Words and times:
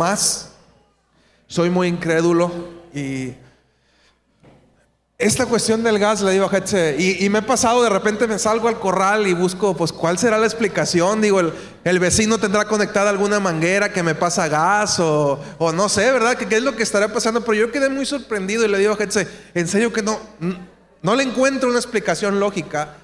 más. 0.00 0.48
Soy 1.46 1.68
muy 1.68 1.88
incrédulo 1.88 2.50
y 2.94 3.34
esta 5.18 5.44
cuestión 5.44 5.82
del 5.82 5.98
gas, 5.98 6.22
le 6.22 6.32
digo 6.32 6.48
a 6.50 6.56
Hetze, 6.56 6.96
y, 6.98 7.28
me 7.28 7.40
he 7.40 7.42
pasado, 7.42 7.82
de 7.82 7.90
repente 7.90 8.26
me 8.26 8.38
salgo 8.38 8.68
al 8.68 8.80
corral 8.80 9.26
y 9.26 9.34
busco, 9.34 9.76
pues, 9.76 9.92
¿cuál 9.92 10.16
será 10.16 10.38
la 10.38 10.46
explicación? 10.46 11.20
Digo, 11.20 11.40
el, 11.84 11.98
vecino 11.98 12.38
tendrá 12.38 12.64
conectada 12.64 13.10
alguna 13.10 13.38
manguera 13.38 13.92
que 13.92 14.02
me 14.02 14.14
pasa 14.14 14.48
gas 14.48 14.98
o, 14.98 15.38
no 15.74 15.90
sé, 15.90 16.10
¿verdad? 16.10 16.38
¿Qué, 16.38 16.56
es 16.56 16.62
lo 16.62 16.74
que 16.74 16.82
estará 16.82 17.12
pasando? 17.12 17.44
Pero 17.44 17.52
yo 17.52 17.70
quedé 17.70 17.90
muy 17.90 18.06
sorprendido 18.06 18.64
y 18.64 18.68
le 18.68 18.78
digo 18.78 18.96
a 18.98 19.02
Hetze, 19.02 19.28
en 19.52 19.68
serio 19.68 19.92
que 19.92 20.00
no, 20.00 20.18
no 21.02 21.14
le 21.14 21.22
encuentro 21.24 21.68
una 21.68 21.78
explicación 21.78 22.40
lógica 22.40 22.96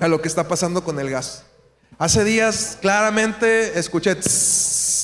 a 0.00 0.08
lo 0.08 0.20
que 0.20 0.26
está 0.26 0.48
pasando 0.48 0.82
con 0.82 0.98
el 0.98 1.08
gas. 1.08 1.44
Hace 1.98 2.24
días 2.24 2.78
claramente 2.80 3.78
escuché 3.78 4.16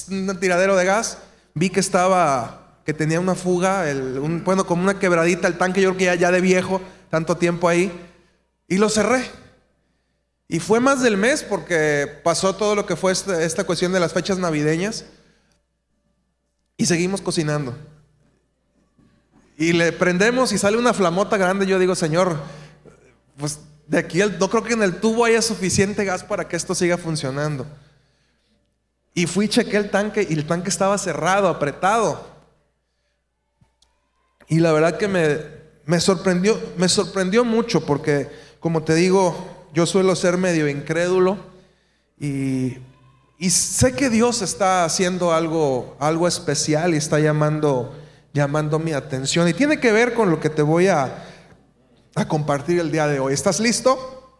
un 0.09 0.39
tiradero 0.39 0.77
de 0.77 0.85
gas, 0.85 1.19
vi 1.55 1.71
que 1.71 1.81
estaba 1.81 2.63
que 2.85 2.93
tenía 2.93 3.21
una 3.21 3.35
fuga, 3.35 3.85
bueno, 4.45 4.67
como 4.67 4.83
una 4.83 4.99
quebradita 4.99 5.47
el 5.47 5.57
tanque, 5.57 5.81
yo 5.81 5.91
creo 5.91 5.99
que 5.99 6.05
ya, 6.07 6.15
ya 6.17 6.31
de 6.33 6.41
viejo, 6.41 6.81
tanto 7.11 7.37
tiempo 7.37 7.69
ahí, 7.69 7.93
y 8.67 8.79
lo 8.79 8.89
cerré. 8.89 9.25
Y 10.49 10.61
fue 10.61 10.81
más 10.81 11.03
del 11.03 11.17
mes 11.17 11.43
porque 11.43 12.21
pasó 12.25 12.55
todo 12.55 12.75
lo 12.75 12.85
que 12.85 12.97
fue 12.97 13.13
esta, 13.13 13.43
esta 13.43 13.65
cuestión 13.65 13.93
de 13.93 14.01
las 14.01 14.13
fechas 14.13 14.39
navideñas 14.39 15.05
y 16.77 16.87
seguimos 16.87 17.23
cocinando. 17.23 17.77
Y 19.57 19.73
le 19.73 19.93
prendemos 19.93 20.53
y 20.53 20.59
sale 20.59 20.77
una 20.77 20.93
flamota 20.93 21.37
grande. 21.37 21.67
Yo 21.67 21.79
digo, 21.79 21.95
Señor, 21.95 22.37
pues 23.39 23.61
de 23.87 23.99
aquí 23.99 24.19
no 24.39 24.51
creo 24.51 24.65
que 24.65 24.73
en 24.73 24.83
el 24.83 24.97
tubo 24.97 25.25
haya 25.25 25.41
suficiente 25.41 26.05
gas 26.05 26.25
para 26.25 26.49
que 26.49 26.57
esto 26.57 26.75
siga 26.75 26.99
funcionando. 26.99 27.67
Y 29.15 29.27
fui, 29.27 29.49
chequé 29.49 29.77
el 29.77 29.91
tanque 29.91 30.27
y 30.29 30.35
el 30.35 30.47
tanque 30.47 30.71
estaba 30.71 30.97
cerrado, 30.97 31.49
apretado. 31.49 32.33
Y 34.49 34.61
la 34.61 34.73
verdad 34.73 34.99
que 34.99 35.09
me, 35.09 36.01
sorprendió, 36.01 36.59
me 36.77 36.89
sorprendió 36.89 37.45
mucho 37.45 37.85
porque, 37.85 38.31
como 38.61 38.83
te 38.83 38.95
digo, 38.95 39.69
yo 39.73 39.87
suelo 39.87 40.15
ser 40.17 40.37
medio 40.37 40.69
incrédulo 40.69 41.39
y, 42.19 42.79
sé 43.51 43.95
que 43.95 44.09
Dios 44.09 44.41
está 44.41 44.85
haciendo 44.85 45.33
algo, 45.33 45.97
algo 45.99 46.29
especial 46.29 46.95
y 46.95 46.99
está 46.99 47.19
llamando, 47.19 47.93
llamando 48.33 48.79
mi 48.79 48.93
atención. 48.93 49.49
Y 49.49 49.53
tiene 49.53 49.81
que 49.81 49.91
ver 49.91 50.15
con 50.15 50.31
lo 50.31 50.39
que 50.39 50.49
te 50.49 50.63
voy 50.63 50.87
a, 50.87 51.25
a 52.15 52.29
compartir 52.29 52.79
el 52.79 52.93
día 52.93 53.09
de 53.09 53.19
hoy. 53.19 53.33
¿Estás 53.33 53.59
listo? 53.59 54.39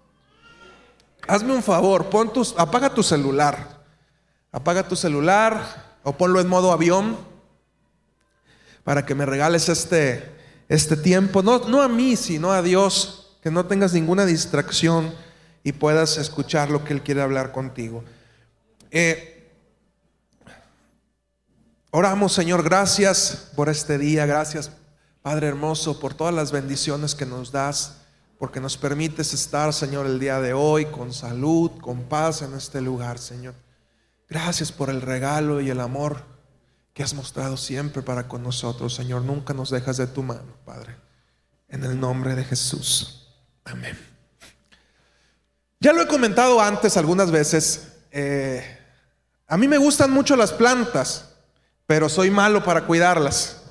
Hazme 1.27 1.53
un 1.53 1.63
favor, 1.63 2.11
pon 2.11 2.33
tus, 2.33 2.55
apaga 2.57 2.95
tu 2.95 3.03
celular. 3.03 3.82
Apaga 4.53 4.87
tu 4.87 4.97
celular 4.97 5.97
o 6.03 6.13
ponlo 6.13 6.39
en 6.41 6.47
modo 6.47 6.73
avión 6.73 7.17
para 8.85 9.07
que 9.07 9.15
me 9.15 9.25
regales 9.25 9.69
este, 9.69 10.31
este 10.69 10.97
tiempo, 10.97 11.43
no, 11.43 11.69
no 11.69 11.83
a 11.83 11.89
mí, 11.89 12.17
sino 12.17 12.53
a 12.53 12.63
Dios, 12.63 13.39
que 13.43 13.51
no 13.51 13.67
tengas 13.67 13.93
ninguna 13.93 14.27
distracción 14.27 15.15
y 15.65 15.73
puedas 15.73 16.19
escuchar 16.19 16.71
lo 16.71 16.85
que 16.85 16.93
Él 16.93 17.03
quiere 17.03 17.23
hablar 17.23 17.53
contigo. 17.53 18.05
Eh, 18.91 19.51
oramos, 21.91 22.33
Señor, 22.33 22.63
gracias 22.63 23.53
por 23.57 23.69
este 23.69 23.99
día, 23.99 24.27
gracias, 24.27 24.71
Padre 25.23 25.47
hermoso, 25.47 25.99
por 26.01 26.15
todas 26.15 26.35
las 26.35 26.53
bendiciones 26.53 27.15
que 27.15 27.25
nos 27.25 27.53
das, 27.53 27.99
porque 28.39 28.61
nos 28.61 28.77
permites 28.77 29.33
estar, 29.33 29.73
Señor, 29.73 30.07
el 30.07 30.19
día 30.19 30.41
de 30.41 30.53
hoy 30.53 30.87
con 30.87 31.13
salud, 31.15 31.71
con 31.81 32.03
paz 32.03 32.43
en 32.43 32.55
este 32.55 32.81
lugar, 32.81 33.19
Señor. 33.19 33.55
Gracias 34.33 34.73
por 34.73 34.89
el 34.89 35.03
regalo 35.03 35.61
y 35.61 35.69
el 35.69 35.79
amor 35.79 36.23
que 36.95 37.03
has 37.03 37.13
mostrado 37.13 37.59
siempre 37.59 38.01
para 38.01 38.29
con 38.29 38.43
nosotros, 38.43 38.95
Señor. 38.95 39.21
Nunca 39.21 39.53
nos 39.53 39.69
dejas 39.69 39.99
de 39.99 40.07
tu 40.07 40.23
mano, 40.23 40.57
Padre. 40.65 40.97
En 41.69 41.85
el 41.85 42.01
nombre 42.01 42.35
de 42.35 42.43
Jesús. 42.43 43.29
Amén. 43.67 43.95
Ya 45.81 45.93
lo 45.93 46.01
he 46.01 46.07
comentado 46.07 46.63
antes 46.63 46.97
algunas 46.97 47.31
veces. 47.31 47.89
Eh, 48.11 48.65
a 49.49 49.59
mí 49.59 49.69
me 49.69 49.77
gustan 49.77 50.11
mucho 50.11 50.35
las 50.35 50.53
plantas, 50.53 51.35
pero 51.87 52.09
soy 52.09 52.31
malo 52.31 52.65
para 52.65 52.87
cuidarlas. 52.87 53.65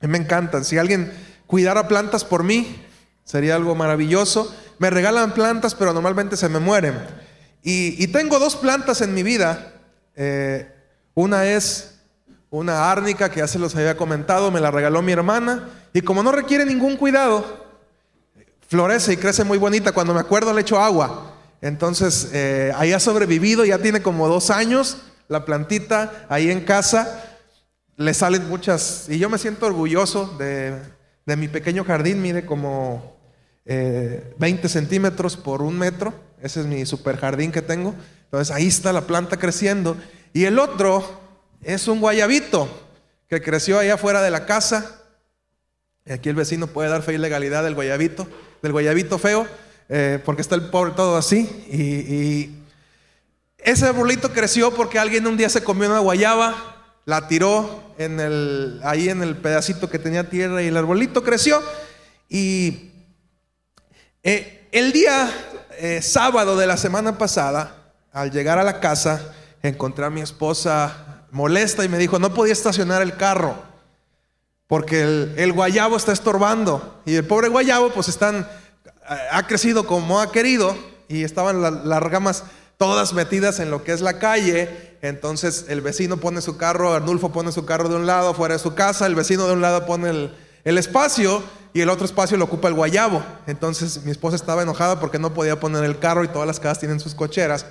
me 0.00 0.18
encantan. 0.18 0.62
Si 0.62 0.76
alguien 0.76 1.10
cuidara 1.46 1.88
plantas 1.88 2.22
por 2.22 2.44
mí, 2.44 2.84
sería 3.24 3.54
algo 3.54 3.74
maravilloso. 3.74 4.54
Me 4.78 4.90
regalan 4.90 5.32
plantas, 5.32 5.74
pero 5.74 5.94
normalmente 5.94 6.36
se 6.36 6.50
me 6.50 6.58
mueren. 6.58 7.27
Y, 7.62 8.06
tengo 8.08 8.38
dos 8.38 8.56
plantas 8.56 9.00
en 9.00 9.14
mi 9.14 9.22
vida. 9.22 9.72
Eh, 10.16 10.70
una 11.14 11.46
es 11.46 11.98
una 12.50 12.90
árnica 12.90 13.30
que 13.30 13.40
ya 13.40 13.46
se 13.46 13.58
los 13.58 13.74
había 13.76 13.96
comentado, 13.96 14.50
me 14.50 14.60
la 14.60 14.70
regaló 14.70 15.02
mi 15.02 15.12
hermana 15.12 15.68
y 15.92 16.00
como 16.00 16.22
no 16.22 16.32
requiere 16.32 16.64
ningún 16.64 16.96
cuidado, 16.96 17.66
florece 18.68 19.12
y 19.12 19.16
crece 19.16 19.44
muy 19.44 19.58
bonita. 19.58 19.92
Cuando 19.92 20.14
me 20.14 20.20
acuerdo 20.20 20.52
le 20.54 20.62
echo 20.62 20.78
agua. 20.78 21.34
Entonces, 21.60 22.30
eh, 22.32 22.72
ahí 22.76 22.92
ha 22.92 23.00
sobrevivido, 23.00 23.64
ya 23.64 23.78
tiene 23.78 24.00
como 24.00 24.28
dos 24.28 24.50
años 24.50 24.98
la 25.26 25.44
plantita 25.44 26.26
ahí 26.28 26.50
en 26.50 26.64
casa. 26.64 27.36
Le 27.96 28.14
salen 28.14 28.48
muchas, 28.48 29.06
y 29.08 29.18
yo 29.18 29.28
me 29.28 29.38
siento 29.38 29.66
orgulloso 29.66 30.36
de, 30.38 30.80
mi 31.36 31.48
pequeño 31.48 31.84
jardín, 31.84 32.22
mide 32.22 32.46
como 32.46 33.16
20 33.66 34.66
eh, 34.66 34.68
centímetros 34.68 35.36
por 35.36 35.62
un 35.62 35.76
metro. 35.76 36.14
Ese 36.42 36.60
es 36.60 36.66
mi 36.66 36.84
super 36.86 37.16
jardín 37.16 37.52
que 37.52 37.62
tengo. 37.62 37.94
Entonces 38.24 38.54
ahí 38.54 38.66
está 38.66 38.92
la 38.92 39.06
planta 39.06 39.38
creciendo. 39.38 39.96
Y 40.32 40.44
el 40.44 40.58
otro, 40.58 41.18
es 41.62 41.88
un 41.88 42.00
guayabito 42.00 42.68
que 43.28 43.42
creció 43.42 43.78
allá 43.78 43.94
afuera 43.94 44.22
de 44.22 44.30
la 44.30 44.46
casa. 44.46 45.02
Y 46.06 46.12
aquí 46.12 46.28
el 46.28 46.34
vecino 46.34 46.68
puede 46.68 46.88
dar 46.88 47.02
fe 47.02 47.14
y 47.14 47.18
legalidad 47.18 47.64
del 47.64 47.74
guayabito, 47.74 48.26
del 48.62 48.72
guayabito 48.72 49.18
feo, 49.18 49.46
eh, 49.88 50.20
porque 50.24 50.42
está 50.42 50.54
el 50.54 50.70
pobre 50.70 50.92
todo 50.92 51.16
así. 51.16 51.40
Y, 51.70 52.54
ese 53.58 53.86
arbolito 53.86 54.32
creció 54.32 54.72
porque 54.72 55.00
alguien 55.00 55.26
un 55.26 55.36
día 55.36 55.48
se 55.48 55.64
comió 55.64 55.90
una 55.90 55.98
guayaba, 55.98 56.94
la 57.04 57.26
tiró 57.26 57.82
ahí 58.84 59.08
en 59.08 59.22
el 59.22 59.36
pedacito 59.36 59.90
que 59.90 59.98
tenía 59.98 60.30
tierra 60.30 60.62
y 60.62 60.68
el 60.68 60.76
arbolito 60.76 61.24
creció. 61.24 61.60
Y 62.28 62.92
eh, 64.22 64.68
el 64.70 64.92
día 64.92 65.28
eh, 65.78 66.02
sábado 66.02 66.56
de 66.56 66.66
la 66.66 66.76
semana 66.76 67.18
pasada, 67.18 67.92
al 68.12 68.30
llegar 68.30 68.58
a 68.58 68.64
la 68.64 68.80
casa, 68.80 69.32
encontré 69.62 70.04
a 70.04 70.10
mi 70.10 70.20
esposa 70.20 71.24
molesta 71.30 71.84
y 71.84 71.88
me 71.88 71.98
dijo, 71.98 72.18
no 72.18 72.34
podía 72.34 72.52
estacionar 72.52 73.02
el 73.02 73.16
carro 73.16 73.68
porque 74.68 75.00
el, 75.36 75.52
guayabo 75.52 75.96
está 75.96 76.12
estorbando. 76.12 77.00
Y 77.06 77.16
el 77.16 77.24
pobre 77.24 77.48
guayabo 77.48 77.90
pues 77.90 78.08
están, 78.08 78.46
ha 79.30 79.46
crecido 79.46 79.86
como 79.86 80.20
ha 80.20 80.30
querido 80.30 80.76
y 81.08 81.24
estaban 81.24 81.62
las 81.88 82.02
ramas 82.02 82.44
todas 82.76 83.14
metidas 83.14 83.60
en 83.60 83.70
lo 83.70 83.82
que 83.82 83.92
es 83.92 84.02
la 84.02 84.18
calle. 84.18 84.96
Entonces 85.00 85.64
el 85.68 85.80
vecino 85.80 86.18
pone 86.18 86.42
su 86.42 86.58
carro, 86.58 86.92
Arnulfo 86.92 87.32
pone 87.32 87.50
su 87.50 87.64
carro 87.64 87.88
de 87.88 87.96
un 87.96 88.06
lado 88.06 88.34
fuera 88.34 88.54
de 88.54 88.60
su 88.60 88.74
casa, 88.74 89.06
el 89.06 89.14
vecino 89.14 89.46
de 89.46 89.54
un 89.54 89.62
lado 89.62 89.86
pone 89.86 90.10
el, 90.10 90.34
el 90.68 90.76
espacio 90.76 91.42
y 91.72 91.80
el 91.80 91.88
otro 91.88 92.04
espacio 92.04 92.36
lo 92.36 92.44
ocupa 92.44 92.68
el 92.68 92.74
guayabo. 92.74 93.22
Entonces 93.46 94.04
mi 94.04 94.10
esposa 94.10 94.36
estaba 94.36 94.62
enojada 94.62 95.00
porque 95.00 95.18
no 95.18 95.32
podía 95.32 95.58
poner 95.58 95.82
el 95.82 95.98
carro 95.98 96.24
y 96.24 96.28
todas 96.28 96.46
las 96.46 96.60
casas 96.60 96.80
tienen 96.80 97.00
sus 97.00 97.14
cocheras. 97.14 97.64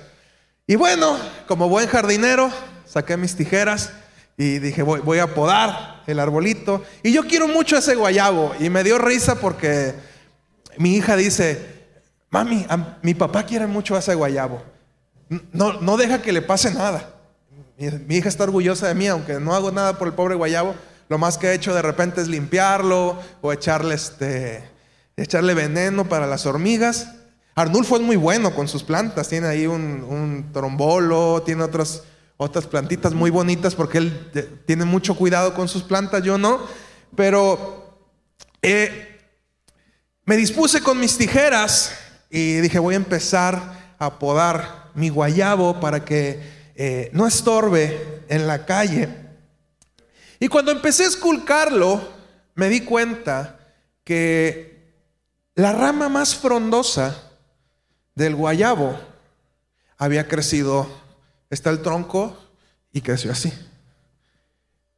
Y 0.66 0.74
bueno, 0.74 1.16
como 1.46 1.68
buen 1.68 1.86
jardinero, 1.86 2.50
saqué 2.84 3.16
mis 3.16 3.36
tijeras 3.36 3.92
y 4.36 4.58
dije, 4.58 4.82
voy, 4.82 5.18
a 5.20 5.32
podar 5.32 6.02
el 6.08 6.18
arbolito. 6.18 6.82
Y 7.04 7.12
yo 7.12 7.22
quiero 7.28 7.46
mucho 7.46 7.76
ese 7.76 7.94
guayabo. 7.94 8.52
Y 8.58 8.68
me 8.68 8.82
dio 8.82 8.98
risa 8.98 9.36
porque 9.36 9.94
mi 10.76 10.96
hija 10.96 11.14
dice, 11.14 11.84
mami, 12.30 12.66
mi 13.02 13.14
papá 13.14 13.44
quiere 13.44 13.68
mucho 13.68 13.96
ese 13.96 14.16
guayabo. 14.16 14.60
No, 15.52 15.80
no 15.80 15.96
deja 15.96 16.20
que 16.20 16.32
le 16.32 16.42
pase 16.42 16.74
nada. 16.74 17.14
Mi, 17.76 18.16
hija 18.16 18.28
está 18.28 18.42
orgullosa 18.42 18.88
de 18.88 18.96
mí, 18.96 19.06
aunque 19.06 19.38
no 19.38 19.54
hago 19.54 19.70
nada 19.70 19.96
por 19.98 20.08
el 20.08 20.14
pobre 20.14 20.34
guayabo. 20.34 20.74
Lo 21.08 21.18
más 21.18 21.38
que 21.38 21.48
he 21.48 21.54
hecho 21.54 21.74
de 21.74 21.82
repente 21.82 22.20
es 22.20 22.28
limpiarlo 22.28 23.18
o 23.40 23.52
echarle, 23.52 23.94
este, 23.94 24.62
echarle 25.16 25.54
veneno 25.54 26.08
para 26.08 26.26
las 26.26 26.44
hormigas. 26.46 27.08
Arnulfo 27.54 27.96
es 27.96 28.02
muy 28.02 28.16
bueno 28.16 28.54
con 28.54 28.68
sus 28.68 28.82
plantas. 28.82 29.28
Tiene 29.28 29.48
ahí 29.48 29.66
un, 29.66 30.50
trombolo, 30.52 31.42
tiene 31.44 31.64
otras 31.64 32.66
plantitas 32.66 33.14
muy 33.14 33.30
bonitas 33.30 33.74
porque 33.74 33.98
él 33.98 34.62
tiene 34.66 34.84
mucho 34.84 35.16
cuidado 35.16 35.54
con 35.54 35.66
sus 35.68 35.82
plantas, 35.82 36.22
yo 36.22 36.38
no. 36.38 36.60
Pero 37.16 38.06
eh, 38.60 39.18
me 40.24 40.36
dispuse 40.36 40.82
con 40.82 41.00
mis 41.00 41.16
tijeras 41.16 41.92
y 42.30 42.56
dije, 42.56 42.78
voy 42.78 42.94
a 42.94 42.98
empezar 42.98 43.96
a 43.98 44.18
podar 44.18 44.90
mi 44.94 45.08
guayabo 45.08 45.80
para 45.80 46.04
que 46.04 46.40
eh, 46.76 47.10
no 47.12 47.26
estorbe 47.26 48.24
en 48.28 48.46
la 48.46 48.66
calle. 48.66 49.27
Y 50.40 50.48
cuando 50.48 50.72
empecé 50.72 51.04
a 51.04 51.08
esculcarlo, 51.08 52.00
me 52.54 52.68
di 52.68 52.82
cuenta 52.82 53.58
que 54.04 54.92
la 55.54 55.72
rama 55.72 56.08
más 56.08 56.36
frondosa 56.36 57.30
del 58.14 58.34
guayabo 58.34 58.98
había 59.96 60.28
crecido 60.28 60.86
Está 61.50 61.70
el 61.70 61.80
tronco 61.80 62.36
y 62.92 63.00
creció 63.00 63.32
así. 63.32 63.52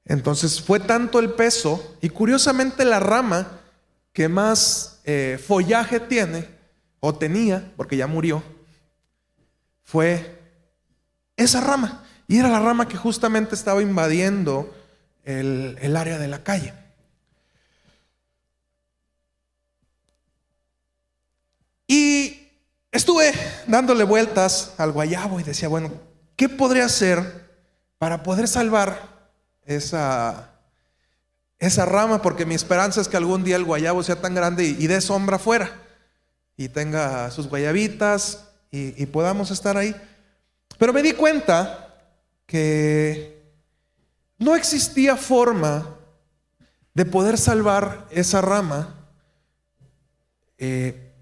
Entonces 0.05 0.61
fue 0.61 0.81
tanto 0.81 1.21
el 1.21 1.33
peso 1.33 1.97
y 2.01 2.09
curiosamente 2.09 2.85
la 2.85 2.99
rama 2.99 3.61
que 4.13 4.29
más 4.29 5.01
eh, 5.05 5.41
follaje 5.45 6.01
tiene 6.01 6.49
o 6.99 7.15
tenía, 7.15 7.73
porque 7.77 7.97
ya 7.97 8.07
murió, 8.07 8.43
fue 9.85 10.39
esa 11.37 11.61
rama. 11.61 12.05
Y 12.27 12.39
era 12.39 12.49
la 12.49 12.61
rama 12.61 12.89
que 12.89 12.97
justamente 12.97 13.55
estaba 13.55 13.83
invadiendo 13.83 14.75
el, 15.25 15.79
el 15.81 15.97
área 15.97 16.19
de 16.19 16.29
la 16.29 16.43
calle. 16.43 16.73
Y 21.87 22.49
estuve 22.93 23.33
dándole 23.67 24.05
vueltas 24.05 24.75
al 24.79 24.93
guayabo 24.93 25.41
y 25.41 25.43
decía, 25.43 25.69
bueno, 25.69 25.91
¿qué 26.37 26.49
podría 26.49 26.85
hacer 26.85 27.51
para 27.99 28.23
poder 28.23 28.47
salvar 28.47 29.29
esa, 29.65 30.53
esa 31.59 31.85
rama? 31.87 32.23
Porque 32.23 32.47
mi 32.47 32.55
esperanza 32.55 33.01
es 33.01 33.09
que 33.09 33.17
algún 33.17 33.43
día 33.43 33.57
el 33.57 33.65
guayabo 33.65 34.05
sea 34.05 34.21
tan 34.21 34.37
grande 34.37 34.65
y, 34.67 34.87
dé 34.87 35.01
sombra 35.01 35.35
afuera 35.35 35.69
y 36.57 36.69
tenga 36.69 37.33
sus 37.33 37.49
guayabitas 37.49 38.45
y, 38.71 39.03
y 39.03 39.07
podamos 39.07 39.51
estar 39.51 39.77
ahí. 39.77 39.93
Pero 40.79 40.93
me 40.93 41.03
di 41.03 41.15
cuenta 41.15 41.93
que 42.47 43.40
no 44.41 44.57
existía 44.57 45.17
forma 45.17 45.97
de 46.95 47.05
poder 47.05 47.39
salvar 47.39 48.09
esa 48.11 48.41
rama 48.41 48.97
eh, 50.59 51.13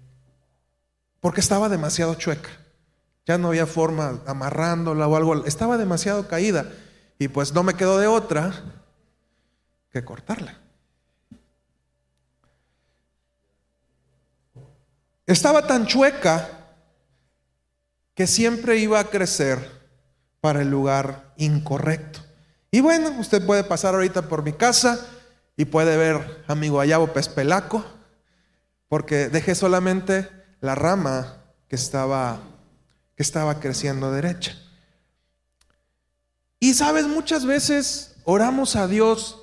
porque 1.19 1.41
estaba 1.41 1.69
demasiado 1.69 2.15
chueca. 2.15 2.49
Ya 3.25 3.37
no 3.37 3.49
había 3.49 3.67
forma 3.67 4.21
amarrándola 4.25 5.07
o 5.07 5.15
algo, 5.15 5.45
estaba 5.45 5.77
demasiado 5.77 6.27
caída 6.27 6.71
y 7.19 7.27
pues 7.27 7.53
no 7.53 7.61
me 7.61 7.75
quedó 7.75 7.99
de 7.99 8.07
otra 8.07 8.53
que 9.91 10.03
cortarla. 10.03 10.57
Estaba 15.25 15.67
tan 15.67 15.85
chueca 15.85 16.49
que 18.15 18.25
siempre 18.25 18.77
iba 18.77 18.99
a 18.99 19.09
crecer 19.09 19.59
para 20.39 20.61
el 20.61 20.71
lugar 20.71 21.33
incorrecto. 21.37 22.28
Y 22.71 22.81
bueno, 22.81 23.09
usted 23.19 23.45
puede 23.45 23.63
pasar 23.63 23.95
ahorita 23.95 24.23
por 24.23 24.43
mi 24.43 24.53
casa 24.53 25.05
y 25.57 25.65
puede 25.65 25.97
ver 25.97 26.43
a 26.47 26.55
mi 26.55 26.69
guayabo 26.69 27.13
pespelaco, 27.13 27.83
porque 28.87 29.29
dejé 29.29 29.55
solamente 29.55 30.29
la 30.61 30.75
rama 30.75 31.37
que 31.67 31.75
estaba, 31.75 32.39
que 33.15 33.23
estaba 33.23 33.59
creciendo 33.59 34.11
derecha. 34.11 34.57
Y 36.59 36.73
sabes, 36.73 37.07
muchas 37.07 37.45
veces 37.45 38.15
oramos 38.25 38.75
a 38.75 38.87
Dios 38.87 39.39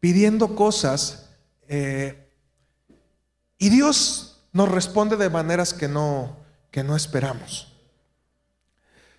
pidiendo 0.00 0.54
cosas 0.54 1.26
eh, 1.66 2.28
y 3.58 3.70
Dios 3.70 4.40
nos 4.52 4.70
responde 4.70 5.16
de 5.16 5.30
maneras 5.30 5.74
que 5.74 5.88
no, 5.88 6.36
que 6.70 6.82
no 6.84 6.94
esperamos. 6.94 7.72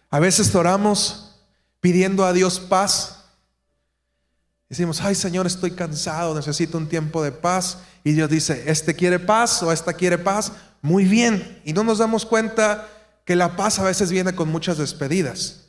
A 0.09 0.19
veces 0.19 0.53
oramos 0.55 1.35
pidiendo 1.79 2.25
a 2.25 2.33
Dios 2.33 2.59
paz. 2.59 3.18
Decimos, 4.69 5.01
ay 5.01 5.15
Señor, 5.15 5.47
estoy 5.47 5.71
cansado, 5.71 6.35
necesito 6.35 6.77
un 6.77 6.87
tiempo 6.87 7.23
de 7.23 7.31
paz. 7.31 7.79
Y 8.03 8.13
Dios 8.13 8.29
dice, 8.29 8.63
este 8.67 8.95
quiere 8.95 9.17
paz 9.17 9.63
o 9.63 9.71
esta 9.71 9.93
quiere 9.93 10.19
paz 10.19 10.51
muy 10.81 11.05
bien 11.05 11.61
y 11.65 11.73
no 11.73 11.83
nos 11.83 11.97
damos 11.97 12.25
cuenta 12.25 12.87
que 13.25 13.35
la 13.35 13.55
paz 13.55 13.79
a 13.79 13.83
veces 13.83 14.11
viene 14.11 14.35
con 14.35 14.49
muchas 14.49 14.77
despedidas. 14.77 15.65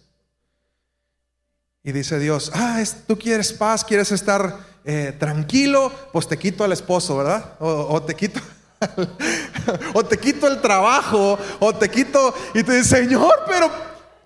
Y 1.82 1.92
dice 1.92 2.18
Dios, 2.18 2.52
ah, 2.54 2.82
tú 3.06 3.18
quieres 3.18 3.54
paz, 3.54 3.84
quieres 3.84 4.12
estar 4.12 4.58
eh, 4.84 5.16
tranquilo, 5.18 5.90
pues 6.12 6.28
te 6.28 6.38
quito 6.38 6.62
al 6.62 6.72
esposo, 6.72 7.16
¿verdad? 7.16 7.56
O, 7.58 8.02
te 8.02 8.14
quito... 8.14 8.40
o 9.94 10.04
te 10.04 10.18
quito 10.18 10.46
el 10.46 10.60
trabajo, 10.60 11.38
o 11.58 11.74
te 11.74 11.90
quito, 11.90 12.34
y 12.54 12.62
te 12.62 12.76
dice, 12.76 12.96
Señor, 12.96 13.44
pero 13.46 13.70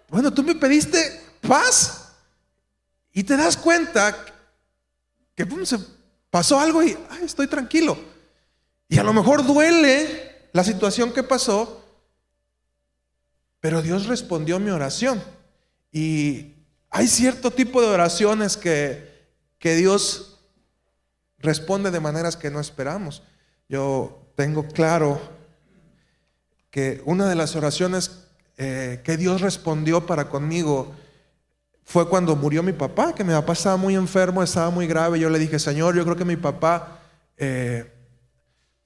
bueno, 0.09 0.33
tú 0.33 0.43
me 0.43 0.55
pediste 0.55 1.23
paz. 1.41 2.13
Y 3.13 3.23
te 3.23 3.37
das 3.37 3.57
cuenta 3.57 4.34
que 5.35 5.47
se 5.67 5.79
pasó 6.31 6.59
algo 6.59 6.83
y 6.83 6.97
estoy 7.23 7.47
tranquilo. 7.47 7.97
Y 8.89 8.99
a 8.99 9.05
lo 9.05 9.13
mejor 9.13 9.45
duele 9.45 10.49
la 10.53 10.65
situación 10.65 11.13
que 11.13 11.23
pasó, 11.23 11.85
pero 13.61 13.83
Dios 13.83 14.07
respondió 14.07 14.59
mi 14.61 14.71
oración. 14.71 15.23
Y 15.91 16.55
hay 16.91 17.09
cierto 17.09 17.51
tipo 17.51 17.81
de 17.81 17.89
oraciones 17.89 18.57
que, 18.57 19.29
que 19.59 19.75
Dios 19.75 20.39
responde 21.39 21.91
de 21.91 22.01
maneras 22.01 22.37
que 22.37 22.51
no 22.51 22.61
esperamos. 22.61 23.23
Yo 23.69 24.33
tengo 24.37 24.67
claro 24.69 25.21
que 26.71 27.03
una 27.05 27.29
de 27.29 27.35
las 27.35 27.57
oraciones 27.57 28.25
eh, 28.57 29.01
que 29.05 29.17
Dios 29.17 29.41
respondió 29.41 30.07
para 30.07 30.29
conmigo 30.29 30.95
fue 31.85 32.09
cuando 32.09 32.35
murió 32.35 32.63
mi 32.63 32.73
papá, 32.73 33.15
que 33.15 33.23
mi 33.23 33.33
papá 33.33 33.53
estaba 33.53 33.77
muy 33.77 33.95
enfermo, 33.95 34.43
estaba 34.43 34.71
muy 34.71 34.87
grave. 34.87 35.21
Yo 35.21 35.29
le 35.29 35.39
dije, 35.39 35.59
Señor, 35.59 35.95
yo 35.95 36.03
creo 36.05 36.17
que 36.17 36.25
mi 36.25 36.37
papá 36.37 37.01
eh, 37.37 37.93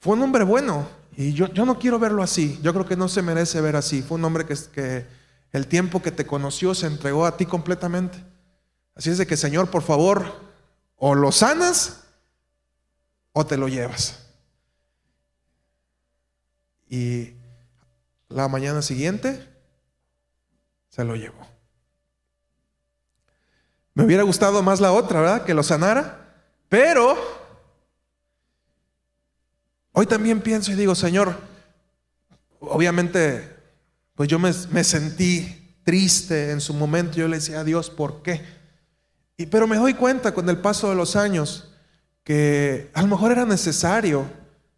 fue 0.01 0.15
un 0.15 0.23
hombre 0.23 0.45
bueno, 0.45 0.89
y 1.17 1.33
yo, 1.33 1.47
yo, 1.49 1.65
no 1.65 1.79
quiero 1.79 1.99
verlo 1.99 2.23
así. 2.23 2.61
Yo 2.63 2.73
creo 2.73 2.87
que 2.87 2.97
no 2.97 3.09
se 3.09 3.23
merece 3.23 3.61
ver 3.61 3.77
así. 3.77 4.03
Fue 4.03 4.19
un 4.19 4.25
hombre 4.25 4.47
que, 4.47 4.55
que 4.73 5.07
el 5.53 5.67
tiempo 5.67 6.03
que 6.03 6.13
te 6.13 6.27
conoció 6.27 6.75
se 6.75 6.87
entregó 6.87 7.27
a 7.27 7.37
ti 7.37 7.47
completamente. 7.47 8.23
Así 8.95 9.11
es 9.11 9.19
de 9.19 9.27
que, 9.27 9.37
Señor, 9.37 9.71
por 9.71 9.83
favor, 9.83 10.41
o 10.97 11.15
lo 11.15 11.33
sanas 11.33 12.05
o 13.33 13.47
te 13.47 13.57
lo 13.57 13.69
llevas. 13.69 14.27
Y 16.89 17.35
la 18.29 18.49
mañana 18.49 18.83
siguiente 18.83 19.49
se 20.89 21.05
lo 21.05 21.17
llevó. 21.17 21.58
Me 23.99 24.05
hubiera 24.05 24.23
gustado 24.23 24.63
más 24.63 24.81
la 24.81 24.93
otra, 24.93 25.21
¿verdad? 25.21 25.45
Que 25.45 25.53
lo 25.53 25.63
sanara. 25.63 26.25
Pero 26.71 27.19
Hoy 30.01 30.07
también 30.07 30.41
pienso 30.41 30.71
y 30.71 30.77
digo, 30.77 30.95
Señor, 30.95 31.35
obviamente, 32.61 33.53
pues 34.15 34.29
yo 34.29 34.39
me, 34.39 34.53
sentí 34.53 35.77
triste 35.83 36.53
en 36.53 36.61
su 36.61 36.73
momento. 36.73 37.17
Yo 37.17 37.27
le 37.27 37.39
decía 37.39 37.59
a 37.59 37.65
Dios, 37.65 37.91
¿por 37.91 38.23
qué? 38.23 38.45
Y, 39.37 39.47
pero 39.47 39.67
me 39.67 39.77
doy 39.77 39.95
cuenta 39.95 40.33
con 40.33 40.49
el 40.49 40.59
paso 40.59 40.89
de 40.89 40.95
los 40.95 41.17
años 41.17 41.75
que 42.23 42.93
a 42.95 43.03
lo 43.03 43.09
mejor 43.09 43.33
era 43.33 43.45
necesario 43.45 44.31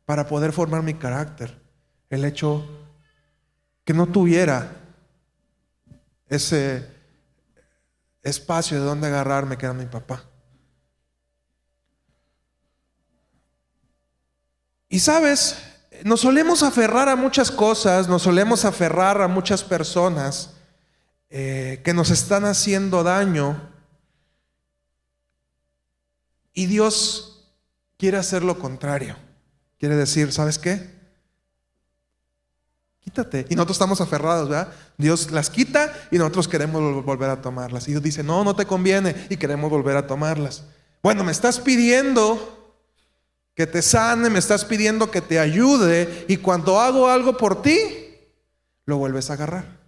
para 0.06 0.26
poder 0.26 0.52
formar 0.52 0.82
mi 0.82 0.94
carácter 0.94 1.54
el 2.08 2.24
hecho 2.24 2.66
que 3.84 3.92
no 3.92 4.06
tuviera 4.06 4.72
ese 6.30 6.88
espacio 8.22 8.78
de 8.78 8.84
donde 8.84 9.06
agarrarme 9.06 9.56
que 9.56 9.66
era 9.66 9.74
mi 9.74 9.86
papá. 9.86 10.24
Y 14.88 15.00
sabes, 15.00 15.56
nos 16.04 16.20
solemos 16.20 16.62
aferrar 16.62 17.08
a 17.08 17.16
muchas 17.16 17.50
cosas, 17.50 18.08
nos 18.08 18.22
solemos 18.22 18.64
aferrar 18.64 19.22
a 19.22 19.28
muchas 19.28 19.62
personas 19.62 20.50
eh, 21.30 21.80
que 21.84 21.94
nos 21.94 22.10
están 22.10 22.44
haciendo 22.44 23.04
daño. 23.04 23.70
Y 26.52 26.66
Dios 26.66 27.48
quiere 27.96 28.16
hacer 28.16 28.42
lo 28.42 28.58
contrario. 28.58 29.16
Quiere 29.78 29.96
decir, 29.96 30.32
¿sabes 30.32 30.58
qué? 30.58 30.99
Y 33.48 33.54
nosotros 33.54 33.76
estamos 33.76 34.00
aferrados, 34.00 34.48
¿verdad? 34.48 34.72
Dios 34.96 35.30
las 35.30 35.50
quita 35.50 35.92
y 36.10 36.18
nosotros 36.18 36.48
queremos 36.48 37.04
volver 37.04 37.30
a 37.30 37.40
tomarlas. 37.40 37.88
Y 37.88 37.92
Dios 37.92 38.02
dice, 38.02 38.22
no, 38.22 38.44
no 38.44 38.54
te 38.54 38.66
conviene 38.66 39.14
y 39.28 39.36
queremos 39.36 39.70
volver 39.70 39.96
a 39.96 40.06
tomarlas. 40.06 40.64
Bueno, 41.02 41.24
me 41.24 41.32
estás 41.32 41.58
pidiendo 41.58 42.74
que 43.54 43.66
te 43.66 43.82
sane, 43.82 44.30
me 44.30 44.38
estás 44.38 44.64
pidiendo 44.64 45.10
que 45.10 45.20
te 45.20 45.38
ayude 45.38 46.24
y 46.28 46.36
cuando 46.38 46.80
hago 46.80 47.08
algo 47.08 47.36
por 47.36 47.62
ti, 47.62 47.78
lo 48.86 48.98
vuelves 48.98 49.30
a 49.30 49.34
agarrar. 49.34 49.80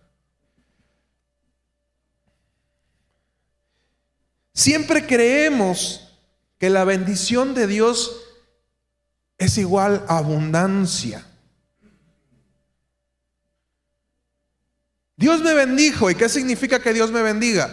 Siempre 4.55 5.07
creemos 5.07 6.09
que 6.59 6.71
la 6.71 6.85
bendición 6.85 7.55
de 7.55 7.67
Dios 7.67 8.21
es 9.39 9.59
igual 9.59 10.05
a 10.09 10.19
abundancia. 10.19 11.27
Dios 15.23 15.41
me 15.41 15.55
bendijo. 15.55 16.11
¿Y 16.11 16.17
qué 16.17 16.29
significa 16.29 16.83
que 16.83 16.93
Dios 16.93 17.13
me 17.13 17.23
bendiga? 17.23 17.73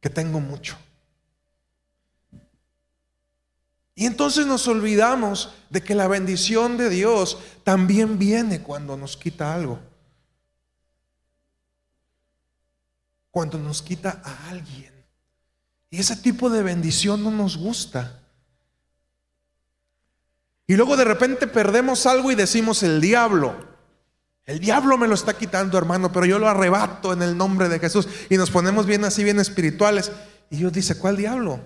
Que 0.00 0.10
tengo 0.10 0.40
mucho. 0.40 0.76
Y 3.94 4.06
entonces 4.06 4.44
nos 4.44 4.66
olvidamos 4.66 5.54
de 5.70 5.84
que 5.84 5.94
la 5.94 6.08
bendición 6.08 6.76
de 6.76 6.90
Dios 6.90 7.38
también 7.62 8.18
viene 8.18 8.60
cuando 8.60 8.96
nos 8.96 9.16
quita 9.16 9.54
algo. 9.54 9.78
Cuando 13.30 13.56
nos 13.56 13.82
quita 13.82 14.20
a 14.24 14.48
alguien. 14.48 14.92
Y 15.90 16.00
ese 16.00 16.16
tipo 16.16 16.50
de 16.50 16.64
bendición 16.64 17.22
no 17.22 17.30
nos 17.30 17.56
gusta. 17.56 18.20
Y 20.66 20.74
luego 20.74 20.96
de 20.96 21.04
repente 21.04 21.46
perdemos 21.46 22.04
algo 22.04 22.32
y 22.32 22.34
decimos 22.34 22.82
el 22.82 23.00
diablo. 23.00 23.73
El 24.46 24.58
diablo 24.58 24.98
me 24.98 25.08
lo 25.08 25.14
está 25.14 25.36
quitando, 25.36 25.78
hermano, 25.78 26.12
pero 26.12 26.26
yo 26.26 26.38
lo 26.38 26.48
arrebato 26.48 27.12
en 27.12 27.22
el 27.22 27.36
nombre 27.36 27.68
de 27.68 27.78
Jesús. 27.78 28.06
Y 28.28 28.36
nos 28.36 28.50
ponemos 28.50 28.84
bien 28.84 29.04
así, 29.04 29.24
bien 29.24 29.40
espirituales. 29.40 30.12
Y 30.50 30.56
Dios 30.56 30.72
dice, 30.72 30.98
¿cuál 30.98 31.16
diablo? 31.16 31.54
O 31.54 31.60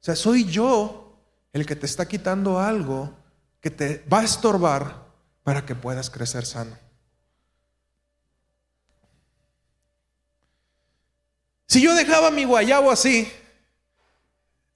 sea, 0.00 0.14
soy 0.14 0.44
yo 0.44 1.18
el 1.52 1.64
que 1.64 1.76
te 1.76 1.86
está 1.86 2.06
quitando 2.06 2.60
algo 2.60 3.16
que 3.60 3.70
te 3.70 4.04
va 4.12 4.20
a 4.20 4.24
estorbar 4.24 5.06
para 5.42 5.64
que 5.64 5.74
puedas 5.74 6.10
crecer 6.10 6.44
sano. 6.44 6.76
Si 11.66 11.80
yo 11.80 11.94
dejaba 11.94 12.30
mi 12.30 12.44
guayabo 12.44 12.90
así, 12.90 13.32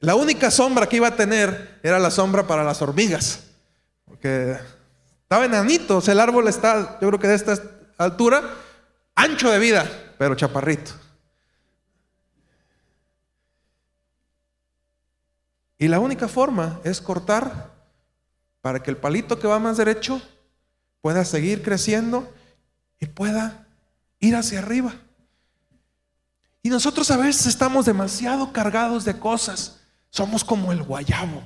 la 0.00 0.14
única 0.14 0.50
sombra 0.50 0.88
que 0.88 0.96
iba 0.96 1.08
a 1.08 1.16
tener 1.16 1.78
era 1.82 1.98
la 1.98 2.10
sombra 2.10 2.46
para 2.46 2.64
las 2.64 2.80
hormigas. 2.80 3.44
Porque 4.06 4.58
estaba 5.30 5.44
enanito, 5.44 5.98
o 5.98 6.00
sea, 6.00 6.10
el 6.10 6.18
árbol 6.18 6.48
está, 6.48 6.98
yo 7.00 7.06
creo 7.06 7.20
que 7.20 7.28
de 7.28 7.36
esta 7.36 7.56
altura, 7.98 8.42
ancho 9.14 9.48
de 9.48 9.60
vida, 9.60 9.88
pero 10.18 10.34
chaparrito. 10.34 10.90
Y 15.78 15.86
la 15.86 16.00
única 16.00 16.26
forma 16.26 16.80
es 16.82 17.00
cortar 17.00 17.70
para 18.60 18.82
que 18.82 18.90
el 18.90 18.96
palito 18.96 19.38
que 19.38 19.46
va 19.46 19.60
más 19.60 19.76
derecho 19.76 20.20
pueda 21.00 21.24
seguir 21.24 21.62
creciendo 21.62 22.28
y 22.98 23.06
pueda 23.06 23.68
ir 24.18 24.34
hacia 24.34 24.58
arriba. 24.58 24.94
Y 26.60 26.70
nosotros 26.70 27.08
a 27.12 27.16
veces 27.16 27.46
estamos 27.46 27.86
demasiado 27.86 28.52
cargados 28.52 29.04
de 29.04 29.16
cosas. 29.16 29.78
Somos 30.10 30.42
como 30.42 30.72
el 30.72 30.82
guayabo. 30.82 31.44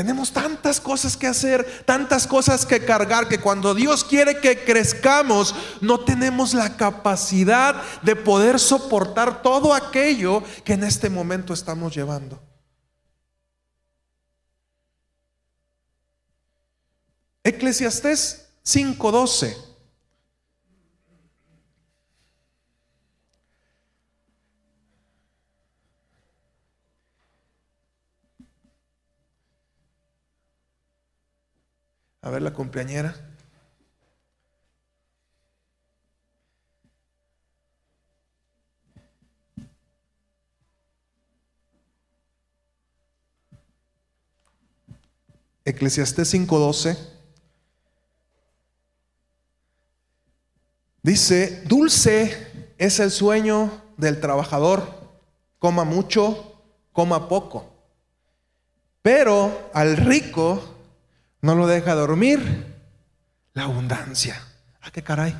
Tenemos 0.00 0.32
tantas 0.32 0.80
cosas 0.80 1.14
que 1.14 1.26
hacer, 1.26 1.84
tantas 1.84 2.26
cosas 2.26 2.64
que 2.64 2.82
cargar, 2.86 3.28
que 3.28 3.38
cuando 3.38 3.74
Dios 3.74 4.02
quiere 4.02 4.40
que 4.40 4.64
crezcamos, 4.64 5.54
no 5.82 6.00
tenemos 6.00 6.54
la 6.54 6.78
capacidad 6.78 7.82
de 8.00 8.16
poder 8.16 8.58
soportar 8.58 9.42
todo 9.42 9.74
aquello 9.74 10.42
que 10.64 10.72
en 10.72 10.84
este 10.84 11.10
momento 11.10 11.52
estamos 11.52 11.94
llevando. 11.94 12.40
Eclesiastés 17.44 18.46
5:12 18.64 19.69
A 32.30 32.32
ver 32.32 32.42
la 32.42 32.52
compañera. 32.52 33.12
Eclesiastés 45.64 46.32
5:12 46.32 46.96
dice, 51.02 51.62
dulce 51.66 52.72
es 52.78 53.00
el 53.00 53.10
sueño 53.10 53.72
del 53.96 54.20
trabajador, 54.20 54.88
coma 55.58 55.82
mucho, 55.82 56.62
coma 56.92 57.28
poco, 57.28 57.74
pero 59.02 59.68
al 59.74 59.96
rico 59.96 60.76
no 61.42 61.54
lo 61.54 61.66
deja 61.66 61.94
dormir 61.94 62.76
la 63.54 63.64
abundancia. 63.64 64.40
¿A 64.80 64.90
qué 64.90 65.02
caray? 65.02 65.36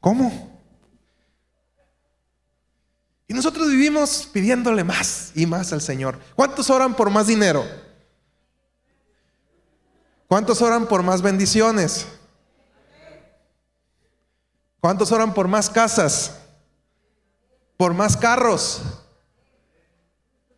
¿Cómo? 0.00 0.54
Y 3.26 3.34
nosotros 3.34 3.68
vivimos 3.68 4.28
pidiéndole 4.32 4.84
más 4.84 5.32
y 5.34 5.46
más 5.46 5.72
al 5.72 5.80
Señor. 5.80 6.18
¿Cuántos 6.34 6.68
oran 6.70 6.94
por 6.94 7.10
más 7.10 7.26
dinero? 7.26 7.64
¿Cuántos 10.28 10.60
oran 10.62 10.86
por 10.86 11.02
más 11.02 11.22
bendiciones? 11.22 12.06
¿Cuántos 14.80 15.10
oran 15.12 15.32
por 15.32 15.48
más 15.48 15.70
casas? 15.70 16.38
¿Por 17.78 17.94
más 17.94 18.16
carros? 18.16 18.82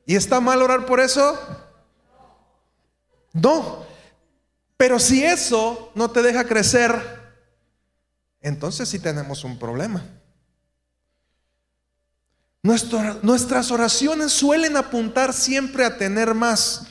¿Y 0.04 0.16
está 0.16 0.40
mal 0.40 0.60
orar 0.62 0.86
por 0.86 1.00
eso? 1.00 1.38
No. 3.32 3.85
Pero 4.76 4.98
si 4.98 5.24
eso 5.24 5.90
no 5.94 6.10
te 6.10 6.22
deja 6.22 6.44
crecer, 6.44 6.92
entonces 8.40 8.88
sí 8.88 8.98
tenemos 8.98 9.44
un 9.44 9.58
problema. 9.58 10.04
nuestras 12.62 13.70
oraciones 13.70 14.32
suelen 14.32 14.76
apuntar 14.76 15.32
siempre 15.32 15.84
a 15.84 15.96
tener 15.96 16.34
más. 16.34 16.86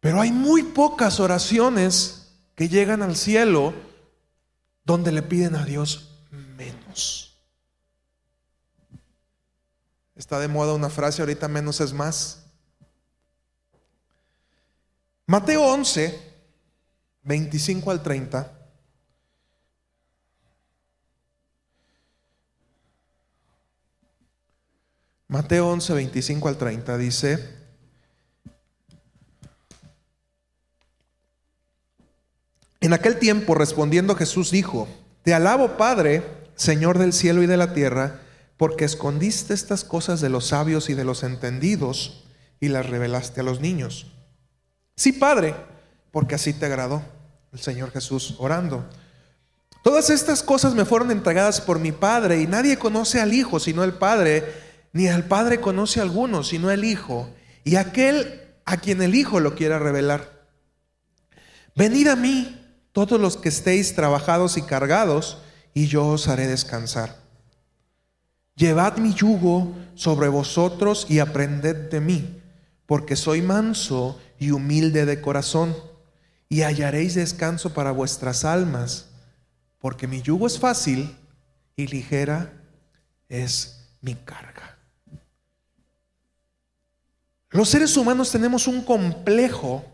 Pero 0.00 0.20
hay 0.20 0.32
muy 0.32 0.62
pocas 0.62 1.20
oraciones 1.20 2.32
que 2.54 2.68
llegan 2.68 3.02
al 3.02 3.16
cielo 3.16 3.74
donde 4.84 5.12
le 5.12 5.22
piden 5.22 5.54
a 5.54 5.64
Dios 5.64 6.08
menos. 6.30 7.36
Está 10.16 10.40
de 10.40 10.48
moda 10.48 10.74
una 10.74 10.90
frase 10.90 11.22
ahorita, 11.22 11.46
menos 11.46 11.80
es 11.80 11.92
más. 11.92 12.47
Mateo 15.30 15.62
11, 15.62 16.18
25 17.24 17.90
al 17.90 18.02
30. 18.02 18.50
Mateo 25.26 25.68
11, 25.68 25.92
25 25.92 26.48
al 26.48 26.56
30 26.56 26.96
dice, 26.96 27.56
en 32.80 32.94
aquel 32.94 33.18
tiempo 33.18 33.54
respondiendo 33.54 34.14
Jesús 34.14 34.50
dijo, 34.50 34.88
te 35.24 35.34
alabo 35.34 35.76
Padre, 35.76 36.22
Señor 36.54 36.96
del 36.96 37.12
cielo 37.12 37.42
y 37.42 37.46
de 37.46 37.58
la 37.58 37.74
tierra, 37.74 38.22
porque 38.56 38.86
escondiste 38.86 39.52
estas 39.52 39.84
cosas 39.84 40.22
de 40.22 40.30
los 40.30 40.46
sabios 40.46 40.88
y 40.88 40.94
de 40.94 41.04
los 41.04 41.22
entendidos 41.22 42.24
y 42.60 42.68
las 42.68 42.88
revelaste 42.88 43.42
a 43.42 43.44
los 43.44 43.60
niños. 43.60 44.14
Sí, 44.98 45.12
Padre, 45.12 45.54
porque 46.10 46.34
así 46.34 46.52
te 46.52 46.66
agradó 46.66 47.04
el 47.52 47.60
Señor 47.60 47.92
Jesús 47.92 48.34
orando. 48.38 48.84
Todas 49.84 50.10
estas 50.10 50.42
cosas 50.42 50.74
me 50.74 50.84
fueron 50.84 51.12
entregadas 51.12 51.60
por 51.60 51.78
mi 51.78 51.92
Padre 51.92 52.40
y 52.40 52.48
nadie 52.48 52.80
conoce 52.80 53.20
al 53.20 53.32
Hijo 53.32 53.60
sino 53.60 53.84
el 53.84 53.92
Padre, 53.92 54.44
ni 54.92 55.06
al 55.06 55.22
Padre 55.22 55.60
conoce 55.60 56.00
a 56.00 56.02
alguno 56.02 56.42
sino 56.42 56.72
el 56.72 56.84
Hijo 56.84 57.30
y 57.62 57.76
aquel 57.76 58.42
a 58.64 58.78
quien 58.78 59.00
el 59.00 59.14
Hijo 59.14 59.38
lo 59.38 59.54
quiera 59.54 59.78
revelar. 59.78 60.48
Venid 61.76 62.08
a 62.08 62.16
mí 62.16 62.60
todos 62.90 63.20
los 63.20 63.36
que 63.36 63.50
estéis 63.50 63.94
trabajados 63.94 64.56
y 64.56 64.62
cargados, 64.62 65.38
y 65.74 65.86
yo 65.86 66.08
os 66.08 66.26
haré 66.26 66.48
descansar. 66.48 67.18
Llevad 68.56 68.96
mi 68.96 69.14
yugo 69.14 69.76
sobre 69.94 70.26
vosotros 70.26 71.06
y 71.08 71.20
aprended 71.20 71.88
de 71.88 72.00
mí, 72.00 72.42
porque 72.84 73.14
soy 73.14 73.42
manso 73.42 74.18
y 74.38 74.50
humilde 74.50 75.04
de 75.04 75.20
corazón, 75.20 75.76
y 76.48 76.62
hallaréis 76.62 77.14
descanso 77.14 77.74
para 77.74 77.92
vuestras 77.92 78.44
almas, 78.44 79.06
porque 79.78 80.06
mi 80.06 80.22
yugo 80.22 80.46
es 80.46 80.58
fácil 80.58 81.16
y 81.76 81.86
ligera 81.86 82.52
es 83.28 83.88
mi 84.00 84.14
carga. 84.14 84.78
Los 87.50 87.68
seres 87.68 87.96
humanos 87.96 88.30
tenemos 88.30 88.66
un 88.66 88.84
complejo 88.84 89.84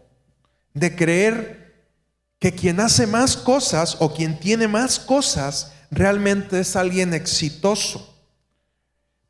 de 0.72 0.94
creer 0.94 1.86
que 2.38 2.52
quien 2.52 2.80
hace 2.80 3.06
más 3.06 3.36
cosas 3.36 3.96
o 4.00 4.12
quien 4.12 4.38
tiene 4.38 4.68
más 4.68 4.98
cosas 4.98 5.72
realmente 5.90 6.60
es 6.60 6.76
alguien 6.76 7.14
exitoso. 7.14 8.14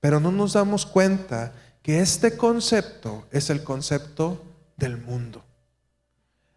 Pero 0.00 0.20
no 0.20 0.32
nos 0.32 0.54
damos 0.54 0.86
cuenta 0.86 1.52
que 1.82 2.00
este 2.00 2.36
concepto 2.36 3.26
es 3.30 3.50
el 3.50 3.62
concepto 3.62 4.42
del 4.76 4.98
mundo. 4.98 5.44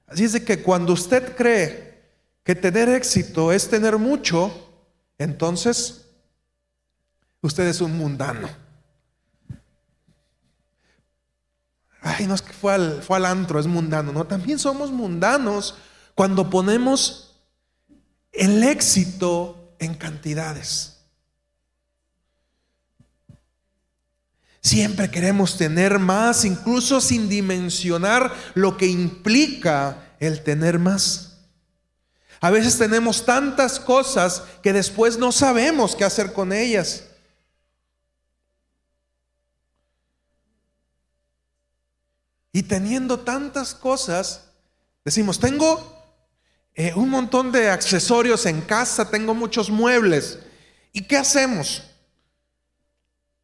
Así 0.07 0.23
es 0.23 0.33
de 0.33 0.43
que 0.43 0.63
cuando 0.63 0.93
usted 0.93 1.35
cree 1.35 2.01
que 2.43 2.55
tener 2.55 2.87
éxito 2.89 3.51
es 3.51 3.69
tener 3.69 3.97
mucho, 3.97 4.51
entonces 5.17 6.05
usted 7.41 7.67
es 7.67 7.81
un 7.81 7.97
mundano. 7.97 8.49
Ay, 12.01 12.25
no 12.25 12.35
es 12.35 12.41
que 12.41 12.53
fue 12.53 12.73
al, 12.73 13.01
fue 13.01 13.17
al 13.17 13.25
antro, 13.25 13.59
es 13.59 13.67
mundano. 13.67 14.13
No, 14.13 14.25
también 14.25 14.59
somos 14.59 14.91
mundanos 14.91 15.75
cuando 16.15 16.49
ponemos 16.49 17.41
el 18.31 18.63
éxito 18.63 19.75
en 19.79 19.95
cantidades. 19.95 20.96
Siempre 24.67 25.09
queremos 25.09 25.57
tener 25.57 25.97
más, 25.97 26.43
incluso 26.43 26.99
sin 26.99 27.29
dimensionar 27.29 28.35
lo 28.53 28.75
que 28.75 28.85
implica 28.85 30.13
el 30.19 30.43
tener 30.43 30.77
más. 30.77 31.37
A 32.41 32.51
veces 32.51 32.77
tenemos 32.77 33.25
tantas 33.25 33.79
cosas 33.79 34.43
que 34.61 34.73
después 34.73 35.17
no 35.17 35.31
sabemos 35.31 35.95
qué 35.95 36.03
hacer 36.03 36.33
con 36.33 36.51
ellas. 36.51 37.05
Y 42.51 42.63
teniendo 42.63 43.21
tantas 43.21 43.73
cosas, 43.73 44.49
decimos, 45.05 45.39
tengo 45.39 45.97
eh, 46.75 46.91
un 46.93 47.09
montón 47.09 47.53
de 47.53 47.69
accesorios 47.69 48.45
en 48.45 48.59
casa, 48.59 49.09
tengo 49.09 49.33
muchos 49.33 49.69
muebles. 49.69 50.39
¿Y 50.91 51.03
qué 51.03 51.15
hacemos? 51.15 51.83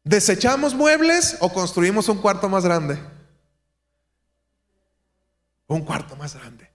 ¿Desechamos 0.04 0.74
muebles 0.74 1.38
o 1.40 1.50
construimos 1.50 2.10
un 2.10 2.18
cuarto 2.18 2.48
más 2.50 2.62
grande? 2.62 3.00
Un 5.66 5.80
cuarto 5.80 6.14
más 6.14 6.34
grande. 6.34 6.70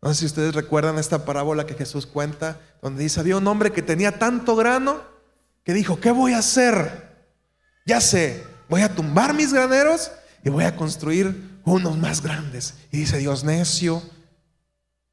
No 0.00 0.14
sé 0.14 0.20
si 0.20 0.26
ustedes 0.26 0.54
recuerdan 0.54 0.98
esta 0.98 1.24
parábola 1.24 1.66
que 1.66 1.74
Jesús 1.74 2.06
cuenta, 2.06 2.60
donde 2.80 3.02
dice, 3.02 3.18
había 3.18 3.36
un 3.36 3.46
hombre 3.48 3.72
que 3.72 3.82
tenía 3.82 4.20
tanto 4.20 4.54
grano 4.54 5.02
que 5.64 5.74
dijo, 5.74 6.00
¿qué 6.00 6.12
voy 6.12 6.32
a 6.34 6.38
hacer? 6.38 7.26
Ya 7.84 8.00
sé, 8.00 8.46
voy 8.68 8.82
a 8.82 8.94
tumbar 8.94 9.34
mis 9.34 9.52
graneros 9.52 10.12
y 10.44 10.50
voy 10.50 10.62
a 10.62 10.76
construir 10.76 11.60
unos 11.64 11.98
más 11.98 12.22
grandes. 12.22 12.74
Y 12.92 12.98
dice, 12.98 13.18
Dios 13.18 13.42
necio, 13.42 14.00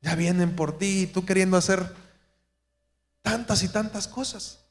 ya 0.02 0.14
vienen 0.14 0.56
por 0.56 0.78
ti 0.78 1.10
tú 1.12 1.26
queriendo 1.26 1.58
hacer 1.58 1.92
tantas 3.24 3.64
y 3.64 3.70
tantas 3.70 4.08
cosas. 4.08 4.65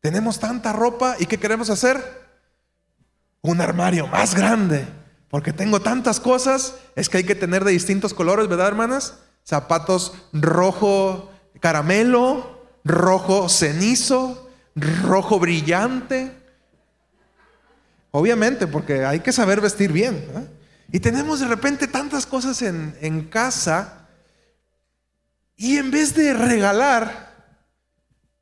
Tenemos 0.00 0.38
tanta 0.40 0.72
ropa 0.72 1.16
y 1.18 1.26
¿qué 1.26 1.38
queremos 1.38 1.70
hacer? 1.70 2.02
Un 3.42 3.60
armario 3.60 4.06
más 4.06 4.34
grande. 4.34 4.86
Porque 5.28 5.52
tengo 5.52 5.80
tantas 5.80 6.18
cosas, 6.18 6.74
es 6.96 7.08
que 7.08 7.18
hay 7.18 7.24
que 7.24 7.34
tener 7.34 7.64
de 7.64 7.70
distintos 7.70 8.14
colores, 8.14 8.48
¿verdad, 8.48 8.68
hermanas? 8.68 9.18
Zapatos 9.44 10.14
rojo 10.32 11.30
caramelo, 11.60 12.66
rojo 12.84 13.48
cenizo, 13.48 14.50
rojo 14.74 15.38
brillante. 15.38 16.32
Obviamente, 18.10 18.66
porque 18.66 19.04
hay 19.04 19.20
que 19.20 19.32
saber 19.32 19.60
vestir 19.60 19.92
bien. 19.92 20.26
Y 20.90 20.98
tenemos 20.98 21.38
de 21.38 21.46
repente 21.46 21.86
tantas 21.86 22.26
cosas 22.26 22.60
en, 22.62 22.96
en 23.00 23.24
casa 23.28 24.08
y 25.56 25.76
en 25.76 25.90
vez 25.90 26.14
de 26.14 26.34
regalar, 26.34 27.29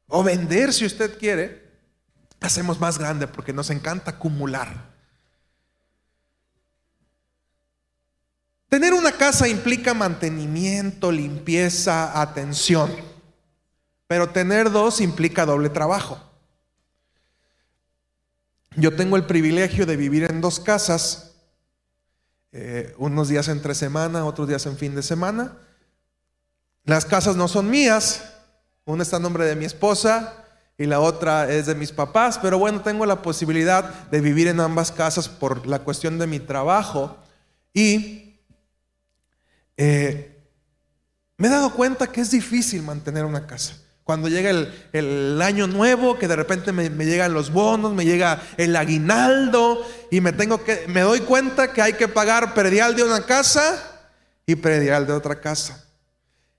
o 0.09 0.23
vender 0.23 0.73
si 0.73 0.87
usted 0.87 1.19
quiere, 1.19 1.69
hacemos 2.41 2.81
más 2.81 2.99
grande 2.99 3.27
porque 3.27 3.53
nos 3.53 3.71
encanta 3.71 4.13
acumular. 4.13 4.89
Tener 8.69 8.93
una 8.93 9.13
casa 9.13 9.49
implica 9.49 9.95
mantenimiento, 9.95 11.11
limpieza, 11.11 12.21
atención, 12.21 12.95
pero 14.07 14.31
tener 14.31 14.71
dos 14.71 15.01
implica 15.01 15.47
doble 15.47 15.71
trabajo. 15.71 16.23
Yo 18.77 18.95
tengo 18.95 19.17
el 19.17 19.25
privilegio 19.25 19.87
de 19.87 19.97
vivir 19.97 20.25
en 20.25 20.41
dos 20.41 20.61
casas, 20.61 21.35
eh, 22.53 22.95
unos 22.99 23.29
días 23.29 23.49
entre 23.49 23.75
semana, 23.75 24.25
otros 24.25 24.49
días 24.49 24.65
en 24.67 24.77
fin 24.77 24.95
de 24.95 25.03
semana. 25.03 25.57
Las 26.85 27.05
casas 27.05 27.37
no 27.37 27.49
son 27.49 27.71
mías, 27.71 28.38
una 28.89 29.03
está 29.03 29.17
a 29.17 29.21
nombre 29.21 29.45
de 29.45 29.55
mi 29.55 29.67
esposa 29.67 30.33
y 30.79 30.87
la 30.87 31.01
otra 31.01 31.53
es 31.53 31.67
de 31.67 31.75
mis 31.75 31.93
papás, 31.93 32.39
pero 32.41 32.59
bueno, 32.59 32.81
tengo 32.81 33.05
la 33.05 33.21
posibilidad 33.21 33.85
de 34.11 34.21
vivir 34.23 34.49
en 34.49 34.61
ambas 34.61 34.93
casas 34.93 35.29
por 35.29 35.67
la 35.67 35.81
cuestión 35.81 36.19
de 36.19 36.27
mi 36.27 36.41
trabajo 36.41 37.19
y 37.75 38.41
eh, 39.77 40.41
me 41.37 41.49
he 41.49 41.51
dado 41.51 41.75
cuenta 41.75 42.07
que 42.07 42.23
es 42.23 42.31
difícil 42.31 42.83
mantener 42.83 43.27
una 43.27 43.47
casa. 43.47 43.77
Cuando 44.05 44.29
llega 44.29 44.51
el, 44.93 45.43
año 45.43 45.67
nuevo, 45.67 46.19
que 46.19 46.27
de 46.27 46.37
repente 46.37 46.73
me, 46.73 46.89
me, 46.89 47.05
llegan 47.05 47.35
los 47.35 47.53
bonos, 47.53 47.93
me 47.93 48.07
llega 48.07 48.41
el 48.57 48.75
aguinaldo 48.75 49.87
y 50.11 50.23
me 50.23 50.33
tengo 50.33 50.65
que, 50.65 50.87
me 50.89 51.03
doy 51.03 51.21
cuenta 51.21 51.75
que 51.75 51.83
hay 51.83 51.93
que 51.93 52.09
pagar 52.09 52.55
predial 52.55 52.97
de 52.97 53.05
una 53.05 53.27
casa 53.27 54.01
y 54.47 54.55
predial 54.57 55.07
de 55.07 55.13
otra 55.13 55.43
casa. 55.43 55.88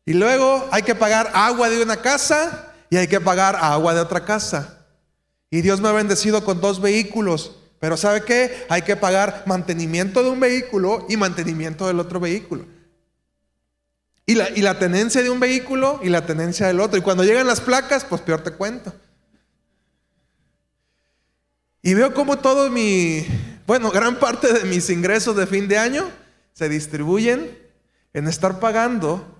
Y 0.09 0.13
luego 0.13 0.67
hay 0.71 0.81
que 0.81 0.95
pagar 0.95 1.29
agua 1.35 1.69
de 1.69 1.83
una 1.83 1.97
casa 1.97 2.73
y 2.89 2.97
hay 2.97 3.07
que 3.07 3.21
pagar 3.21 3.55
agua 3.55 3.93
de 3.93 3.99
otra 3.99 4.25
casa. 4.25 4.87
Y 5.51 5.61
Dios 5.61 5.81
me 5.81 5.87
ha 5.87 5.91
bendecido 5.91 6.43
con 6.43 6.59
dos 6.59 6.81
vehículos. 6.81 7.55
Pero 7.79 7.95
¿sabe 7.95 8.23
qué? 8.23 8.65
Hay 8.69 8.81
que 8.81 8.95
pagar 8.95 9.43
mantenimiento 9.45 10.23
de 10.23 10.29
un 10.31 10.39
vehículo 10.39 11.05
y 11.09 11.15
mantenimiento 11.15 11.85
del 11.85 11.99
otro 11.99 12.19
vehículo. 12.19 12.65
Y 14.25 14.33
la, 14.33 14.49
y 14.49 14.61
la 14.61 14.79
tenencia 14.79 15.21
de 15.21 15.29
un 15.29 15.39
vehículo 15.39 15.99
y 16.01 16.09
la 16.09 16.25
tenencia 16.25 16.65
del 16.65 16.79
otro. 16.79 16.97
Y 16.97 17.03
cuando 17.03 17.23
llegan 17.23 17.45
las 17.45 17.61
placas, 17.61 18.03
pues 18.03 18.21
peor 18.21 18.41
te 18.41 18.53
cuento. 18.53 18.91
Y 21.83 21.93
veo 21.93 22.15
como 22.15 22.39
todo 22.39 22.71
mi, 22.71 23.27
bueno, 23.67 23.91
gran 23.91 24.17
parte 24.17 24.53
de 24.53 24.65
mis 24.65 24.89
ingresos 24.89 25.35
de 25.35 25.45
fin 25.45 25.67
de 25.67 25.77
año 25.77 26.09
se 26.53 26.67
distribuyen 26.67 27.55
en 28.15 28.27
estar 28.27 28.59
pagando 28.59 29.35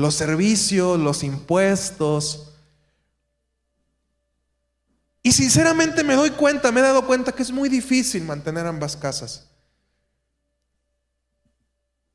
los 0.00 0.14
servicios, 0.14 0.98
los 0.98 1.22
impuestos. 1.22 2.54
Y 5.22 5.32
sinceramente 5.32 6.02
me 6.02 6.14
doy 6.14 6.30
cuenta, 6.30 6.72
me 6.72 6.80
he 6.80 6.82
dado 6.82 7.06
cuenta 7.06 7.32
que 7.32 7.42
es 7.42 7.52
muy 7.52 7.68
difícil 7.68 8.24
mantener 8.24 8.66
ambas 8.66 8.96
casas. 8.96 9.46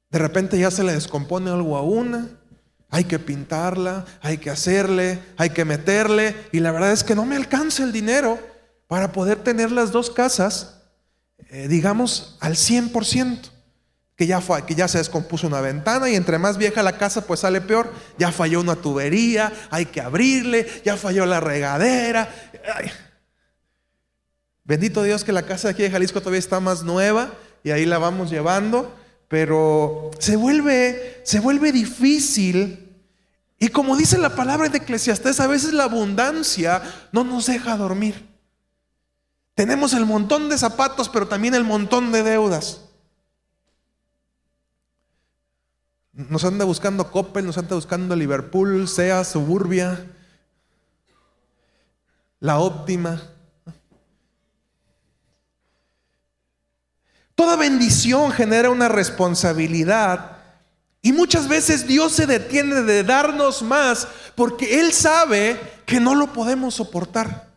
De 0.09 0.19
repente 0.19 0.57
ya 0.57 0.71
se 0.71 0.83
le 0.83 0.93
descompone 0.93 1.51
algo 1.51 1.77
a 1.77 1.81
una, 1.81 2.29
hay 2.89 3.03
que 3.03 3.19
pintarla, 3.19 4.05
hay 4.21 4.37
que 4.37 4.49
hacerle, 4.49 5.19
hay 5.37 5.49
que 5.49 5.65
meterle, 5.65 6.35
y 6.51 6.59
la 6.59 6.71
verdad 6.71 6.93
es 6.93 7.03
que 7.03 7.15
no 7.15 7.25
me 7.25 7.35
alcanza 7.35 7.83
el 7.83 7.91
dinero 7.91 8.39
para 8.87 9.11
poder 9.11 9.43
tener 9.43 9.71
las 9.71 9.91
dos 9.91 10.09
casas, 10.09 10.81
eh, 11.49 11.67
digamos, 11.67 12.37
al 12.39 12.55
100% 12.55 13.54
que 14.15 14.25
ya, 14.25 14.87
se 14.87 14.97
descompuso 14.97 15.47
una 15.47 15.59
ventana 15.59 16.09
y 16.09 16.15
entre 16.15 16.37
más 16.37 16.57
vieja 16.57 16.81
la 16.81 16.97
casa 16.97 17.25
pues 17.25 17.41
sale 17.41 17.59
peor, 17.59 17.91
ya 18.17 18.31
falló 18.31 18.61
una 18.61 18.75
tubería, 18.75 19.51
hay 19.69 19.87
que 19.87 19.99
abrirle, 19.99 20.65
ya 20.85 20.95
falló 20.95 21.25
la 21.25 21.41
regadera. 21.41 22.29
Bendito 24.63 25.03
Dios 25.03 25.23
que 25.25 25.33
la 25.33 25.43
casa 25.43 25.67
de 25.67 25.73
aquí 25.73 25.83
de 25.83 25.91
Jalisco 25.91 26.21
todavía 26.21 26.39
está 26.39 26.61
más 26.61 26.83
nueva 26.83 27.33
y 27.63 27.71
ahí 27.71 27.85
la 27.85 27.97
vamos 27.97 28.31
llevando, 28.31 28.95
pero 29.27 30.11
se 30.19 30.37
vuelve, 30.37 31.21
se 31.25 31.41
vuelve 31.41 31.73
difícil. 31.73 32.81
Y 33.59 33.67
como 33.67 33.97
dice 33.97 34.17
la 34.17 34.35
palabra 34.35 34.69
de 34.69 34.77
Eclesiastés, 34.77 35.41
a 35.41 35.47
veces 35.47 35.73
la 35.73 35.83
abundancia 35.83 36.81
no 37.11 37.25
nos 37.25 37.47
deja 37.47 37.75
dormir. 37.75 38.29
Tenemos 39.55 39.93
el 39.93 40.05
montón 40.05 40.49
de 40.49 40.57
zapatos, 40.57 41.09
pero 41.09 41.27
también 41.27 41.53
el 41.53 41.63
montón 41.63 42.11
de 42.11 42.23
deudas. 42.23 42.84
Nos 46.15 46.45
anda 46.45 46.63
buscando 46.63 47.11
Coppel, 47.11 47.45
nos 47.45 47.57
anda 47.57 47.75
buscando 47.75 48.15
Liverpool, 48.15 48.87
SEA, 48.87 49.25
Suburbia, 49.25 50.05
La 52.39 52.59
Óptima. 52.59 53.21
Toda 57.35 57.57
bendición 57.57 58.31
genera 58.31 58.69
una 58.69 58.87
responsabilidad 58.87 60.37
y 61.01 61.11
muchas 61.11 61.49
veces 61.49 61.85
Dios 61.85 62.13
se 62.13 62.25
detiene 62.25 62.83
de 62.83 63.03
darnos 63.03 63.61
más 63.61 64.07
porque 64.35 64.79
Él 64.79 64.93
sabe 64.93 65.59
que 65.85 65.99
no 65.99 66.15
lo 66.15 66.31
podemos 66.31 66.75
soportar. 66.75 67.53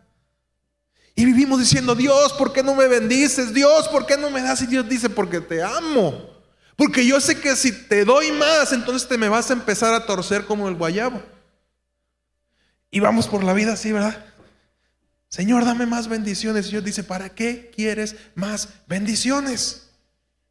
Y 1.14 1.24
vivimos 1.24 1.60
diciendo, 1.60 1.94
Dios, 1.94 2.32
¿por 2.32 2.52
qué 2.52 2.64
no 2.64 2.74
me 2.74 2.88
bendices? 2.88 3.54
Dios, 3.54 3.86
¿por 3.88 4.04
qué 4.04 4.16
no 4.16 4.30
me 4.30 4.42
das? 4.42 4.62
Y 4.62 4.66
Dios 4.66 4.88
dice, 4.88 5.08
porque 5.08 5.40
te 5.40 5.62
amo. 5.62 6.37
Porque 6.78 7.04
yo 7.04 7.20
sé 7.20 7.40
que 7.40 7.56
si 7.56 7.72
te 7.72 8.04
doy 8.04 8.30
más, 8.30 8.72
entonces 8.72 9.08
te 9.08 9.18
me 9.18 9.28
vas 9.28 9.50
a 9.50 9.54
empezar 9.54 9.92
a 9.94 10.06
torcer 10.06 10.44
como 10.44 10.68
el 10.68 10.76
guayabo. 10.76 11.20
Y 12.88 13.00
vamos 13.00 13.26
por 13.26 13.42
la 13.42 13.52
vida 13.52 13.72
así, 13.72 13.90
¿verdad? 13.90 14.24
Señor, 15.28 15.64
dame 15.64 15.86
más 15.86 16.06
bendiciones. 16.06 16.68
Y 16.68 16.70
Dios 16.70 16.84
dice, 16.84 17.02
¿para 17.02 17.30
qué 17.30 17.72
quieres 17.74 18.14
más 18.36 18.68
bendiciones? 18.86 19.90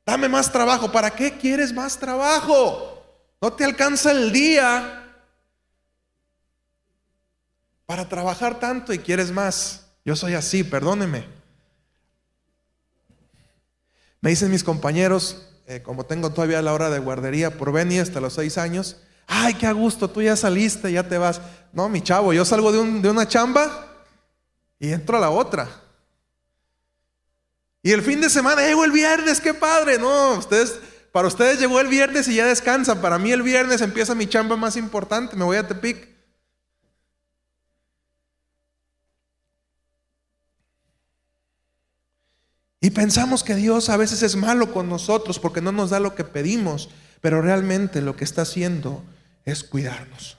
Dame 0.06 0.28
más 0.28 0.52
trabajo. 0.52 0.92
¿Para 0.92 1.12
qué 1.12 1.38
quieres 1.38 1.72
más 1.72 1.98
trabajo? 1.98 3.02
No 3.42 3.54
te 3.54 3.64
alcanza 3.64 4.12
el 4.12 4.34
día 4.34 5.06
para 7.86 8.10
trabajar 8.10 8.60
tanto 8.60 8.92
y 8.92 9.00
quieres 9.00 9.32
más. 9.32 9.86
Yo 10.04 10.14
soy 10.18 10.34
así, 10.34 10.66
perdóneme. 10.66 11.37
Me 14.22 14.32
dicen 14.32 14.52
mis 14.52 14.64
compañeros, 14.64 15.48
eh, 15.68 15.82
como 15.84 16.06
tengo 16.06 16.32
todavía 16.32 16.62
la 16.62 16.74
hora 16.74 16.90
de 16.90 17.00
guardería 17.00 17.58
por 17.58 17.72
Beni 17.72 18.00
hasta 18.00 18.20
los 18.20 18.34
seis 18.34 18.58
años, 18.58 18.98
ay, 19.28 19.54
qué 19.54 19.68
a 19.68 19.74
gusto, 19.74 20.10
tú 20.10 20.22
ya 20.22 20.36
saliste, 20.36 20.92
ya 20.92 21.08
te 21.08 21.18
vas. 21.18 21.42
No, 21.74 21.90
mi 21.90 22.02
chavo, 22.02 22.34
yo 22.34 22.46
salgo 22.46 22.72
de, 22.72 23.10
una 23.10 23.28
chamba 23.28 24.06
y 24.80 24.92
entro 24.92 25.18
a 25.18 25.22
la 25.22 25.30
otra. 25.30 25.68
Y 27.84 27.92
el 27.92 28.02
fin 28.02 28.20
de 28.22 28.30
semana, 28.30 28.66
llegó 28.66 28.84
el 28.86 28.92
viernes, 28.92 29.40
qué 29.40 29.54
padre. 29.54 30.00
No, 30.00 30.34
ustedes, 30.34 30.80
para 31.12 31.28
ustedes 31.28 31.60
llegó 31.60 31.80
el 31.80 31.88
viernes 31.88 32.28
y 32.28 32.36
ya 32.36 32.46
descansan. 32.46 33.00
Para 33.02 33.18
mí 33.20 33.32
el 33.32 33.44
viernes 33.44 33.82
empieza 33.82 34.16
mi 34.16 34.28
chamba 34.28 34.58
más 34.58 34.76
importante, 34.76 35.36
me 35.36 35.46
voy 35.46 35.58
a 35.58 35.68
Tepic. 35.68 36.17
Y 42.88 42.92
pensamos 42.92 43.44
que 43.44 43.54
Dios 43.54 43.90
a 43.90 43.98
veces 43.98 44.24
es 44.24 44.38
malo 44.38 44.72
con 44.72 44.88
nosotros 44.88 45.40
porque 45.40 45.60
no 45.60 45.74
nos 45.74 45.90
da 45.90 46.00
lo 46.00 46.16
que 46.16 46.24
pedimos, 46.24 46.88
pero 47.20 47.42
realmente 47.42 48.02
lo 48.02 48.16
que 48.16 48.24
está 48.24 48.44
haciendo 48.44 49.04
es 49.44 49.66
cuidarnos. 49.66 50.38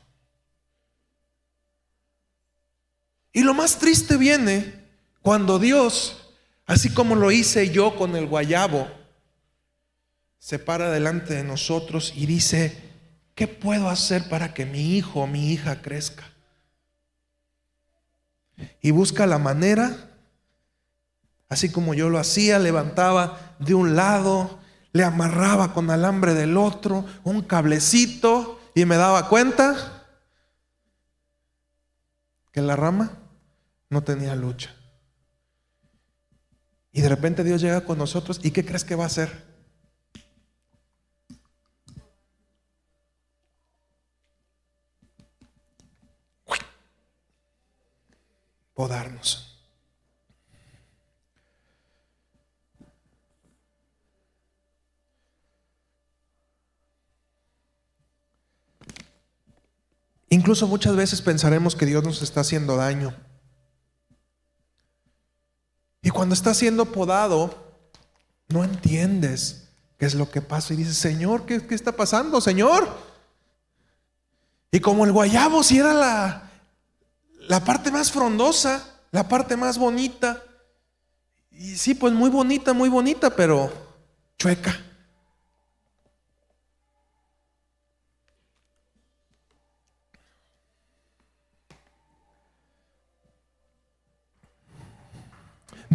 Y 3.34 3.42
lo 3.42 3.52
más 3.52 3.78
triste 3.78 4.16
viene 4.16 4.82
cuando 5.20 5.58
Dios, 5.58 6.32
así 6.64 6.88
como 6.88 7.16
lo 7.16 7.30
hice 7.30 7.68
yo 7.68 7.94
con 7.96 8.16
el 8.16 8.26
guayabo, 8.26 8.88
se 10.38 10.58
para 10.58 10.90
delante 10.90 11.34
de 11.34 11.44
nosotros 11.44 12.14
y 12.16 12.24
dice, 12.24 12.74
¿qué 13.34 13.46
puedo 13.46 13.90
hacer 13.90 14.26
para 14.30 14.54
que 14.54 14.64
mi 14.64 14.96
hijo 14.96 15.20
o 15.20 15.26
mi 15.26 15.52
hija 15.52 15.82
crezca? 15.82 16.24
Y 18.80 18.90
busca 18.90 19.26
la 19.26 19.36
manera 19.36 20.17
Así 21.48 21.70
como 21.72 21.94
yo 21.94 22.10
lo 22.10 22.18
hacía, 22.18 22.58
levantaba 22.58 23.56
de 23.58 23.74
un 23.74 23.96
lado, 23.96 24.58
le 24.92 25.04
amarraba 25.04 25.72
con 25.72 25.90
alambre 25.90 26.34
del 26.34 26.56
otro, 26.56 27.04
un 27.24 27.42
cablecito, 27.42 28.60
y 28.74 28.84
me 28.84 28.96
daba 28.96 29.28
cuenta 29.28 30.04
que 32.52 32.60
la 32.62 32.76
rama 32.76 33.12
no 33.90 34.02
tenía 34.02 34.34
lucha. 34.34 34.74
Y 36.92 37.00
de 37.00 37.08
repente 37.08 37.44
Dios 37.44 37.60
llega 37.60 37.84
con 37.84 37.98
nosotros 37.98 38.40
y 38.42 38.50
¿qué 38.50 38.64
crees 38.64 38.84
que 38.84 38.94
va 38.94 39.04
a 39.04 39.06
hacer? 39.08 39.46
Podarnos. 48.74 49.47
Incluso 60.30 60.66
muchas 60.66 60.94
veces 60.94 61.22
pensaremos 61.22 61.74
que 61.74 61.86
Dios 61.86 62.04
nos 62.04 62.22
está 62.22 62.40
haciendo 62.40 62.76
daño. 62.76 63.14
Y 66.02 66.10
cuando 66.10 66.34
está 66.34 66.54
siendo 66.54 66.86
podado, 66.86 67.54
no 68.48 68.64
entiendes 68.64 69.68
qué 69.98 70.06
es 70.06 70.14
lo 70.14 70.30
que 70.30 70.42
pasa. 70.42 70.74
Y 70.74 70.78
dices, 70.78 70.96
Señor, 70.96 71.46
¿qué, 71.46 71.66
qué 71.66 71.74
está 71.74 71.92
pasando, 71.92 72.40
Señor? 72.40 72.88
Y 74.70 74.80
como 74.80 75.04
el 75.04 75.12
guayabo, 75.12 75.62
si 75.62 75.78
era 75.78 75.94
la, 75.94 76.50
la 77.48 77.64
parte 77.64 77.90
más 77.90 78.12
frondosa, 78.12 79.00
la 79.10 79.28
parte 79.28 79.56
más 79.56 79.78
bonita. 79.78 80.42
Y 81.50 81.76
sí, 81.76 81.94
pues 81.94 82.12
muy 82.12 82.30
bonita, 82.30 82.74
muy 82.74 82.88
bonita, 82.88 83.34
pero 83.34 83.72
chueca. 84.38 84.87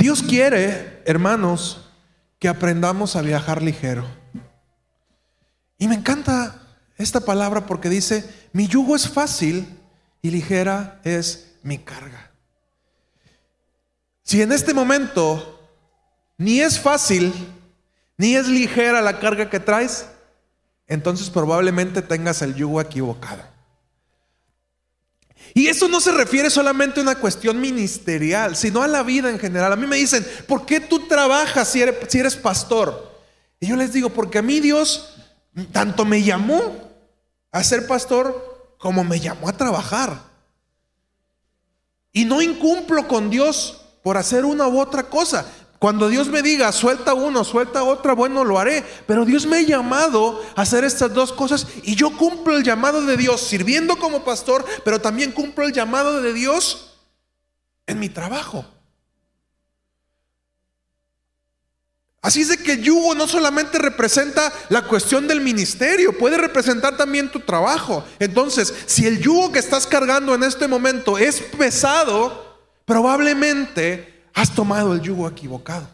Dios 0.03 0.21
quiere, 0.21 1.01
hermanos, 1.05 1.89
que 2.37 2.49
aprendamos 2.49 3.15
a 3.15 3.21
viajar 3.21 3.61
ligero. 3.61 4.05
Y 5.77 5.87
me 5.87 5.95
encanta 5.95 6.61
esta 6.97 7.21
palabra 7.21 7.65
porque 7.65 7.87
dice, 7.87 8.29
mi 8.51 8.67
yugo 8.67 8.97
es 8.97 9.07
fácil 9.07 9.65
y 10.21 10.29
ligera 10.29 10.99
es 11.05 11.55
mi 11.63 11.77
carga. 11.77 12.33
Si 14.23 14.41
en 14.41 14.51
este 14.51 14.73
momento 14.73 15.69
ni 16.37 16.59
es 16.59 16.77
fácil 16.81 17.33
ni 18.17 18.35
es 18.35 18.49
ligera 18.49 19.01
la 19.01 19.21
carga 19.21 19.49
que 19.49 19.61
traes, 19.61 20.09
entonces 20.85 21.29
probablemente 21.29 22.01
tengas 22.01 22.41
el 22.41 22.55
yugo 22.55 22.81
equivocado. 22.81 23.52
Y 25.53 25.67
eso 25.67 25.87
no 25.87 26.01
se 26.01 26.11
refiere 26.11 26.49
solamente 26.49 26.99
a 26.99 27.03
una 27.03 27.15
cuestión 27.15 27.61
ministerial, 27.61 28.55
sino 28.55 28.81
a 28.81 28.87
la 28.87 29.03
vida 29.03 29.29
en 29.29 29.37
general. 29.37 29.71
A 29.71 29.75
mí 29.75 29.85
me 29.85 29.97
dicen, 29.97 30.25
¿por 30.47 30.65
qué 30.65 30.79
tú 30.79 31.07
trabajas 31.07 31.67
si 31.67 31.81
eres, 31.81 31.95
si 32.07 32.19
eres 32.19 32.35
pastor? 32.35 33.11
Y 33.59 33.67
yo 33.67 33.75
les 33.75 33.93
digo, 33.93 34.09
porque 34.09 34.39
a 34.39 34.41
mí 34.41 34.59
Dios 34.59 35.15
tanto 35.71 36.05
me 36.05 36.23
llamó 36.23 36.89
a 37.51 37.63
ser 37.63 37.85
pastor 37.85 38.75
como 38.79 39.03
me 39.03 39.19
llamó 39.19 39.47
a 39.47 39.53
trabajar. 39.53 40.19
Y 42.11 42.25
no 42.25 42.41
incumplo 42.41 43.07
con 43.07 43.29
Dios 43.29 43.81
por 44.03 44.17
hacer 44.17 44.45
una 44.45 44.67
u 44.67 44.79
otra 44.79 45.03
cosa. 45.03 45.45
Cuando 45.83 46.07
Dios 46.07 46.29
me 46.29 46.41
diga, 46.41 46.71
suelta 46.71 47.13
uno, 47.13 47.43
suelta 47.43 47.83
otra, 47.83 48.13
bueno, 48.13 48.45
lo 48.45 48.57
haré. 48.57 48.85
Pero 49.05 49.25
Dios 49.25 49.45
me 49.45 49.57
ha 49.57 49.61
llamado 49.63 50.41
a 50.55 50.61
hacer 50.61 50.85
estas 50.85 51.13
dos 51.13 51.33
cosas 51.33 51.67
y 51.83 51.97
yo 51.97 52.15
cumplo 52.15 52.55
el 52.55 52.63
llamado 52.63 53.05
de 53.05 53.17
Dios 53.17 53.41
sirviendo 53.41 53.97
como 53.97 54.23
pastor, 54.23 54.63
pero 54.85 55.01
también 55.01 55.33
cumplo 55.33 55.65
el 55.65 55.73
llamado 55.73 56.21
de 56.21 56.31
Dios 56.31 56.93
en 57.85 57.99
mi 57.99 58.07
trabajo. 58.07 58.65
Así 62.21 62.39
es 62.39 62.47
de 62.47 62.59
que 62.59 62.71
el 62.71 62.83
yugo 62.83 63.13
no 63.13 63.27
solamente 63.27 63.77
representa 63.77 64.53
la 64.69 64.87
cuestión 64.87 65.27
del 65.27 65.41
ministerio, 65.41 66.17
puede 66.17 66.37
representar 66.37 66.95
también 66.95 67.29
tu 67.29 67.41
trabajo. 67.41 68.05
Entonces, 68.19 68.73
si 68.85 69.05
el 69.05 69.19
yugo 69.19 69.51
que 69.51 69.59
estás 69.59 69.85
cargando 69.85 70.33
en 70.33 70.43
este 70.43 70.69
momento 70.69 71.17
es 71.17 71.41
pesado, 71.41 72.57
probablemente 72.85 74.12
has 74.33 74.53
tomado 74.53 74.93
el 74.93 75.01
yugo 75.01 75.27
equivocado. 75.27 75.87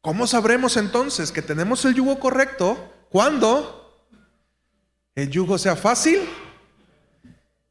¿Cómo 0.00 0.26
sabremos 0.26 0.76
entonces 0.76 1.32
que 1.32 1.40
tenemos 1.40 1.82
el 1.86 1.94
yugo 1.94 2.20
correcto 2.20 2.92
cuando 3.08 4.06
el 5.14 5.30
yugo 5.30 5.56
sea 5.56 5.76
fácil 5.76 6.28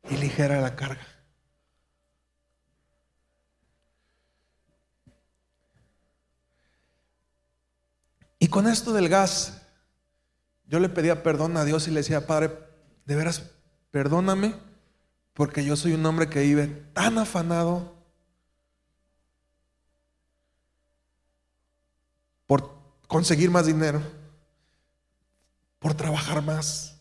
y 0.10 0.17
ligera 0.17 0.60
la 0.60 0.75
carga? 0.75 1.08
Y 8.39 8.47
con 8.47 8.67
esto 8.67 8.93
del 8.93 9.10
gas, 9.10 9.62
yo 10.65 10.79
le 10.79 10.89
pedía 10.89 11.21
perdón 11.21 11.56
a 11.56 11.63
Dios 11.63 11.88
y 11.88 11.91
le 11.91 11.99
decía, 11.99 12.25
Padre, 12.25 12.51
de 13.06 13.15
veras 13.15 13.53
perdóname 13.93 14.56
porque 15.36 15.63
yo 15.63 15.75
soy 15.75 15.93
un 15.93 16.03
hombre 16.08 16.27
que 16.27 16.41
vive 16.41 16.65
tan 16.93 17.19
afanado 17.19 17.93
por 22.47 22.75
conseguir 23.08 23.51
más 23.51 23.67
dinero, 23.67 24.01
por 25.77 25.93
trabajar 25.93 26.41
más, 26.41 26.97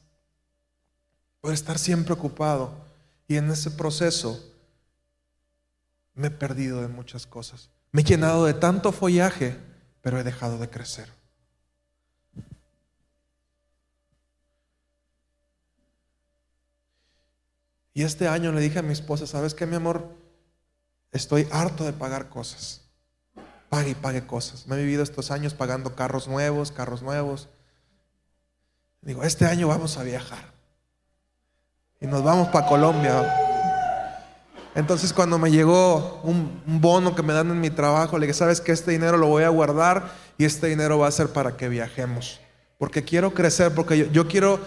por 1.41 1.55
estar 1.55 1.79
siempre 1.79 2.13
ocupado. 2.13 2.75
Y 3.27 3.37
en 3.39 3.51
ese 3.51 3.71
proceso 3.71 4.53
me 6.13 6.27
he 6.27 6.31
perdido 6.31 6.83
de 6.83 6.89
muchas 6.89 7.27
cosas. 7.27 7.71
Me 7.91 8.03
he 8.03 8.05
llenado 8.05 8.45
de 8.45 8.53
tanto 8.53 8.93
follaje, 8.93 9.59
pero 10.03 10.21
he 10.21 10.25
dejado 10.25 10.59
de 10.59 10.69
crecer. 10.69 11.09
Y 17.95 18.03
este 18.05 18.29
año 18.29 18.53
le 18.53 18.61
dije 18.61 18.79
a 18.79 18.83
mi 18.83 18.93
esposa, 18.93 19.27
¿sabes 19.27 19.55
qué, 19.55 19.67
mi 19.67 19.77
amor? 19.77 20.09
Estoy 21.11 21.47
harto 21.51 21.85
de 21.85 21.93
pagar 21.93 22.29
cosas. 22.29 22.81
Pague 23.69 23.91
y 23.91 23.95
pague 23.95 24.27
cosas. 24.27 24.67
Me 24.67 24.77
he 24.77 24.79
vivido 24.79 25.03
estos 25.03 25.31
años 25.31 25.55
pagando 25.55 25.95
carros 25.95 26.27
nuevos, 26.27 26.73
carros 26.73 27.03
nuevos. 27.03 27.49
Digo, 29.03 29.25
este 29.25 29.47
año 29.47 29.69
vamos 29.69 29.99
a 29.99 30.03
viajar. 30.03 30.53
Y 32.01 32.07
nos 32.07 32.23
vamos 32.23 32.49
para 32.49 32.67
Colombia. 32.67 33.51
Entonces 34.75 35.13
cuando 35.13 35.39
me 35.39 35.51
llegó 35.51 36.21
un, 36.23 36.63
bono 36.67 37.15
que 37.15 37.23
me 37.23 37.33
dan 37.33 37.51
en 37.51 37.61
mi 37.61 37.71
trabajo, 37.71 38.19
le 38.19 38.27
dije, 38.27 38.39
sabes 38.39 38.61
que 38.61 38.73
este 38.73 38.91
dinero 38.93 39.19
lo 39.19 39.27
voy 39.27 39.45
a 39.45 39.51
guardar 39.51 40.11
y 40.39 40.47
este 40.47 40.69
dinero 40.69 40.99
va 40.99 41.09
a 41.09 41.13
ser 41.13 41.29
para 41.29 41.57
que 41.57 41.69
viajemos. 41.69 42.41
Porque 42.79 43.05
quiero 43.05 43.35
crecer, 43.35 43.75
porque 43.75 44.11
yo 44.11 44.27
quiero 44.29 44.61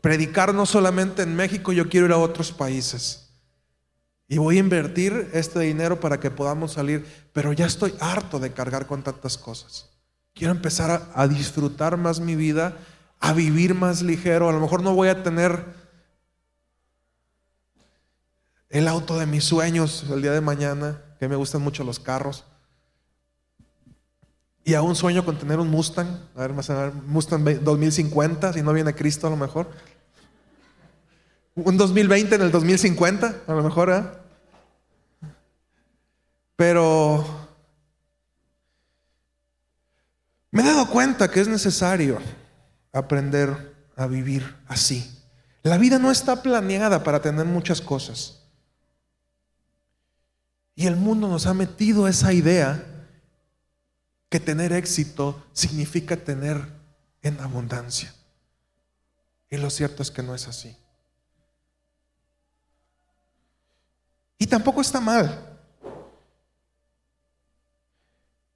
predicar 0.00 0.54
no 0.54 0.66
solamente 0.66 1.22
en 1.22 1.34
México, 1.34 1.72
yo 1.72 1.88
quiero 1.88 2.06
ir 2.06 2.12
a 2.12 2.18
otros 2.18 2.52
países. 2.52 3.30
Y 4.28 4.38
voy 4.38 4.56
a 4.56 4.60
invertir 4.60 5.30
este 5.32 5.58
dinero 5.58 5.98
para 5.98 6.20
que 6.20 6.30
podamos 6.30 6.72
salir, 6.72 7.04
pero 7.32 7.52
ya 7.52 7.66
estoy 7.66 7.94
harto 7.98 8.38
de 8.38 8.52
cargar 8.52 8.86
con 8.86 9.02
tantas 9.02 9.36
cosas. 9.36 9.90
Quiero 10.34 10.52
empezar 10.52 11.10
a, 11.14 11.26
disfrutar 11.26 11.96
más 11.96 12.20
mi 12.20 12.36
vida, 12.36 12.78
a 13.18 13.32
vivir 13.32 13.74
más 13.74 14.02
ligero. 14.02 14.48
A 14.48 14.52
lo 14.52 14.60
mejor 14.60 14.82
no 14.82 14.94
voy 14.94 15.08
a 15.08 15.22
tener 15.22 15.64
el 18.68 18.86
auto 18.86 19.18
de 19.18 19.26
mis 19.26 19.44
sueños 19.44 20.06
el 20.08 20.22
día 20.22 20.32
de 20.32 20.40
mañana, 20.40 21.02
que 21.18 21.28
me 21.28 21.34
gustan 21.34 21.62
mucho 21.62 21.82
los 21.82 21.98
carros. 21.98 22.44
Y 24.64 24.74
aún 24.74 24.94
sueño 24.94 25.24
con 25.24 25.38
tener 25.38 25.58
un 25.58 25.68
Mustang, 25.68 26.08
a 26.36 26.40
ver, 26.40 26.52
más 26.52 26.68
a 26.70 26.86
ver, 26.86 26.92
Mustang 26.92 27.42
2050, 27.62 28.52
si 28.52 28.62
no 28.62 28.72
viene 28.72 28.94
Cristo 28.94 29.26
a 29.26 29.30
lo 29.30 29.36
mejor. 29.36 29.70
Un 31.54 31.76
2020 31.76 32.34
en 32.34 32.42
el 32.42 32.50
2050, 32.50 33.42
a 33.46 33.52
lo 33.52 33.62
mejor, 33.62 33.90
¿eh? 33.90 34.02
Pero 36.56 37.24
me 40.50 40.62
he 40.62 40.64
dado 40.66 40.88
cuenta 40.88 41.30
que 41.30 41.40
es 41.40 41.48
necesario 41.48 42.18
aprender 42.92 43.74
a 43.96 44.06
vivir 44.06 44.56
así. 44.68 45.18
La 45.62 45.78
vida 45.78 45.98
no 45.98 46.10
está 46.10 46.42
planeada 46.42 47.02
para 47.02 47.22
tener 47.22 47.46
muchas 47.46 47.80
cosas. 47.80 48.42
Y 50.74 50.86
el 50.86 50.96
mundo 50.96 51.28
nos 51.28 51.46
ha 51.46 51.54
metido 51.54 52.08
esa 52.08 52.32
idea 52.32 52.99
que 54.30 54.40
tener 54.40 54.72
éxito 54.72 55.44
significa 55.52 56.16
tener 56.16 56.64
en 57.20 57.38
abundancia. 57.40 58.14
Y 59.50 59.58
lo 59.58 59.68
cierto 59.68 60.02
es 60.02 60.10
que 60.10 60.22
no 60.22 60.34
es 60.34 60.48
así. 60.48 60.74
Y 64.38 64.46
tampoco 64.46 64.80
está 64.80 65.00
mal. 65.00 65.58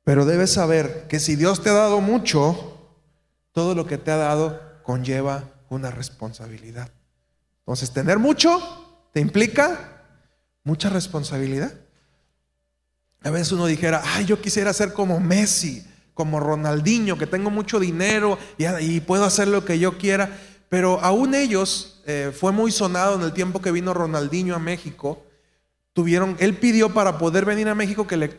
Pero 0.04 0.24
debes 0.24 0.52
saber 0.52 1.06
que 1.08 1.18
si 1.18 1.34
Dios 1.34 1.62
te 1.62 1.70
ha 1.70 1.74
dado 1.74 2.00
mucho, 2.00 2.74
todo 3.52 3.74
lo 3.74 3.86
que 3.86 3.98
te 3.98 4.10
ha 4.10 4.16
dado 4.16 4.60
conlleva 4.82 5.50
una 5.68 5.90
responsabilidad. 5.90 6.90
Entonces, 7.60 7.90
tener 7.90 8.18
mucho 8.18 8.60
te 9.12 9.20
implica 9.20 10.02
mucha 10.62 10.88
responsabilidad. 10.88 11.72
A 13.24 13.30
veces 13.30 13.52
uno 13.52 13.64
dijera, 13.64 14.02
ay, 14.04 14.26
yo 14.26 14.38
quisiera 14.40 14.74
ser 14.74 14.92
como 14.92 15.18
Messi, 15.18 15.82
como 16.12 16.40
Ronaldinho, 16.40 17.16
que 17.16 17.26
tengo 17.26 17.50
mucho 17.50 17.80
dinero 17.80 18.38
y, 18.58 19.00
puedo 19.00 19.24
hacer 19.24 19.48
lo 19.48 19.64
que 19.64 19.78
yo 19.78 19.96
quiera. 19.96 20.38
Pero 20.68 21.00
aún 21.00 21.34
ellos, 21.34 22.02
eh, 22.06 22.32
fue 22.38 22.52
muy 22.52 22.70
sonado 22.70 23.16
en 23.16 23.22
el 23.22 23.32
tiempo 23.32 23.62
que 23.62 23.72
vino 23.72 23.94
Ronaldinho 23.94 24.54
a 24.54 24.58
México, 24.58 25.24
tuvieron, 25.94 26.36
él 26.38 26.58
pidió 26.58 26.92
para 26.92 27.16
poder 27.16 27.46
venir 27.46 27.66
a 27.68 27.74
México 27.74 28.06
que 28.06 28.18
le 28.18 28.38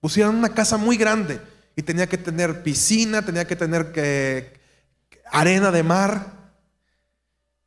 pusieran 0.00 0.34
una 0.34 0.48
casa 0.48 0.78
muy 0.78 0.96
grande 0.96 1.38
y 1.76 1.82
tenía 1.82 2.06
que 2.06 2.16
tener 2.16 2.62
piscina, 2.62 3.22
tenía 3.22 3.46
que 3.46 3.56
tener 3.56 3.92
que, 3.92 4.58
arena 5.30 5.70
de 5.70 5.82
mar. 5.82 6.32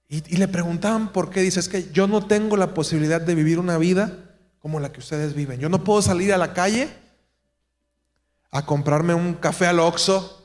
Y, 0.09 0.33
y, 0.33 0.37
le 0.37 0.47
preguntaban 0.47 1.11
por 1.11 1.29
qué. 1.29 1.41
Dice, 1.41 1.59
es 1.59 1.69
que 1.69 1.91
yo 1.91 2.07
no 2.07 2.25
tengo 2.25 2.57
la 2.57 2.73
posibilidad 2.73 3.21
de 3.21 3.35
vivir 3.35 3.59
una 3.59 3.77
vida 3.77 4.24
como 4.65 4.79
la 4.79 4.91
que 4.91 4.99
ustedes 4.99 5.35
viven. 5.35 5.59
Yo 5.59 5.69
no 5.69 5.83
puedo 5.83 6.01
salir 6.01 6.33
a 6.33 6.39
la 6.39 6.51
calle 6.51 6.89
a 8.49 8.65
comprarme 8.65 9.13
un 9.13 9.35
café 9.35 9.67
al 9.67 9.79
Oxxo, 9.79 10.43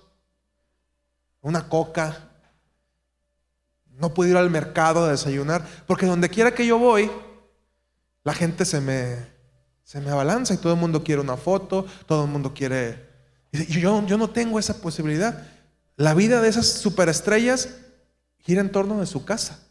una 1.41 1.71
coca. 1.71 2.29
No 3.97 4.13
puedo 4.13 4.29
ir 4.29 4.37
al 4.37 4.51
mercado 4.51 5.07
a 5.07 5.11
desayunar, 5.11 5.67
porque 5.87 6.05
donde 6.05 6.29
quiera 6.29 6.53
que 6.53 6.67
yo 6.67 6.79
voy, 6.79 7.11
la 8.23 8.35
gente 8.35 8.67
se 8.67 8.83
me, 8.83 9.17
se 9.85 10.03
me 10.03 10.11
abalanza 10.11 10.53
y 10.53 10.59
todo 10.59 10.75
el 10.75 10.79
mundo 10.79 11.03
quiere 11.03 11.23
una 11.23 11.39
foto, 11.39 11.87
todo 12.05 12.25
el 12.25 12.31
mundo 12.31 12.53
quiere... 12.53 13.09
Yo, 13.53 14.05
yo 14.05 14.19
no 14.19 14.29
tengo 14.29 14.59
esa 14.59 14.83
posibilidad. 14.83 15.47
La 15.97 16.13
vida 16.13 16.43
de 16.43 16.51
esas 16.51 16.67
superestrellas 16.67 17.71
gira 18.37 18.61
en 18.61 18.71
torno 18.71 19.01
de 19.01 19.07
su 19.07 19.25
casa 19.25 19.70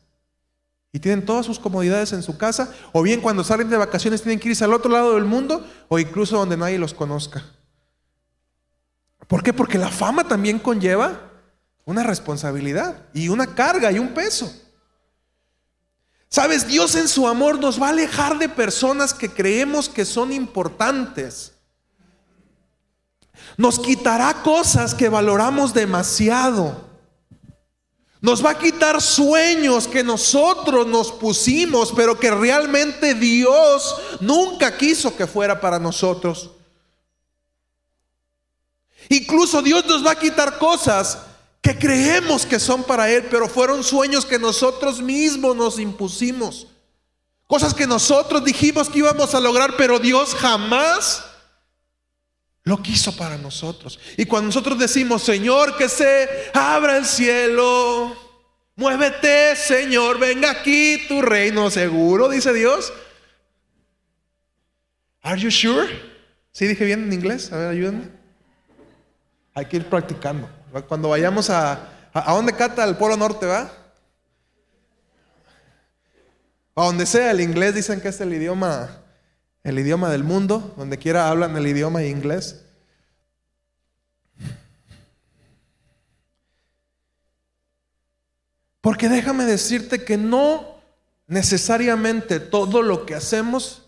y 0.92 1.00
tienen 1.00 1.26
todas 1.26 1.46
sus 1.46 1.60
comodidades 1.60 2.14
en 2.14 2.24
su 2.24 2.38
casa, 2.38 2.74
o 2.92 3.02
bien 3.04 3.22
cuando 3.22 3.44
salen 3.44 3.70
de 3.70 3.78
vacaciones 3.78 4.22
tienen 4.22 4.40
que 4.40 4.50
irse 4.50 4.64
al 4.64 4.74
otro 4.74 4.92
lado 4.92 5.16
del 5.16 5.26
mundo, 5.26 5.66
o 5.88 6.00
incluso 6.00 6.38
donde 6.38 6.58
nadie 6.58 6.80
los 6.80 6.94
conozca. 6.94 7.46
¿Por 9.28 9.44
qué? 9.44 9.54
Porque 9.54 9.78
la 9.78 9.90
fama 9.90 10.28
también 10.28 10.58
conlleva 10.58 11.30
una 11.86 12.04
responsabilidad 12.04 13.04
y 13.14 13.30
una 13.30 13.54
carga 13.54 13.92
y 13.92 14.00
un 14.00 14.14
peso. 14.16 14.52
Sabes, 16.30 16.68
Dios 16.68 16.96
en 16.96 17.08
su 17.08 17.28
amor 17.28 17.60
nos 17.60 17.82
va 17.82 17.88
a 17.88 17.90
alejar 17.90 18.38
de 18.40 18.50
personas 18.50 19.14
que 19.14 19.30
creemos 19.30 19.90
que 19.90 20.06
son 20.06 20.32
importantes. 20.32 21.54
Nos 23.58 23.80
quitará 23.80 24.42
cosas 24.44 24.94
que 24.96 25.10
valoramos 25.10 25.74
demasiado. 25.74 26.89
Nos 28.22 28.44
va 28.44 28.52
a 28.52 28.58
quitar 28.58 29.02
sueños 29.02 29.88
que 29.88 30.04
nosotros 30.04 30.86
nos 30.86 31.12
pusimos, 31.12 31.94
pero 31.96 32.20
que 32.20 32.32
realmente 32.32 33.14
Dios 33.14 33.96
nunca 34.20 34.76
quiso 34.76 35.16
que 35.16 35.26
fuera 35.26 35.62
para 35.62 35.80
nosotros. 35.80 36.50
Incluso 39.08 39.62
Dios 39.62 39.86
nos 39.86 40.06
va 40.06 40.12
a 40.12 40.20
quitar 40.20 40.58
cosas 40.58 41.20
que 41.62 41.78
creemos 41.78 42.46
que 42.46 42.60
son 42.60 42.84
para 42.84 43.10
Él, 43.10 43.28
pero 43.32 43.48
fueron 43.48 43.84
sueños 43.84 44.26
que 44.26 44.38
nosotros 44.38 45.02
mismos 45.02 45.56
nos 45.56 45.80
impusimos. 45.80 46.68
Cosas 47.48 47.74
que 47.74 47.88
nosotros 47.88 48.44
dijimos 48.44 48.90
que 48.90 49.00
íbamos 49.00 49.34
a 49.34 49.40
lograr, 49.40 49.76
pero 49.78 49.98
Dios 49.98 50.36
jamás 50.36 51.24
lo 52.64 52.82
quiso 52.82 53.16
para 53.16 53.38
nosotros. 53.38 54.00
Y 54.18 54.26
cuando 54.26 54.48
nosotros 54.48 54.78
decimos, 54.78 55.24
Señor, 55.24 55.78
que 55.78 55.90
se 55.90 56.50
abra 56.54 56.98
el 56.98 57.06
cielo, 57.06 58.16
muévete, 58.76 59.56
Señor, 59.56 60.20
venga 60.20 60.52
aquí 60.52 61.06
tu 61.08 61.22
reino 61.22 61.70
seguro, 61.70 62.30
dice 62.30 62.54
Dios. 62.54 62.94
Are 65.22 65.40
you 65.40 65.52
sure? 65.52 65.88
¿Sí 66.52 66.68
dije 66.68 66.86
bien 66.86 67.04
en 67.04 67.14
inglés? 67.14 67.52
A 67.52 67.58
ver, 67.58 67.68
ayúdenme. 67.70 68.10
Hay 69.54 69.66
que 69.66 69.78
ir 69.78 69.86
practicando. 69.86 70.50
Cuando 70.88 71.10
vayamos 71.10 71.50
a... 71.50 71.96
¿A, 72.14 72.34
dónde 72.34 72.54
cata 72.54 72.84
el 72.84 72.98
Polo 72.98 73.16
Norte, 73.16 73.46
va? 73.46 73.72
A 76.76 76.86
donde 76.86 77.06
sea, 77.06 77.32
el 77.32 77.42
inglés 77.42 77.76
dicen 77.76 78.02
que 78.02 78.08
es 78.08 78.20
el 78.22 78.34
idioma 78.34 79.04
el 79.70 79.80
idioma 79.80 80.10
del 80.10 80.24
mundo, 80.24 80.74
donde 80.78 80.98
quiera 80.98 81.30
hablan 81.30 81.56
el 81.56 81.68
idioma 81.68 82.04
inglés. 82.04 82.66
Porque 88.82 89.10
déjame 89.10 89.46
decirte 89.46 90.04
que 90.04 90.18
no 90.18 90.66
necesariamente 91.28 92.40
todo 92.40 92.82
lo 92.82 93.06
que 93.06 93.16
hacemos, 93.16 93.84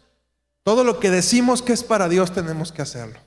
todo 0.64 0.84
lo 0.84 1.00
que 1.00 1.10
decimos 1.10 1.62
que 1.62 1.74
es 1.74 1.84
para 1.84 2.08
Dios, 2.08 2.34
tenemos 2.34 2.72
que 2.72 2.82
hacerlo. 2.82 3.20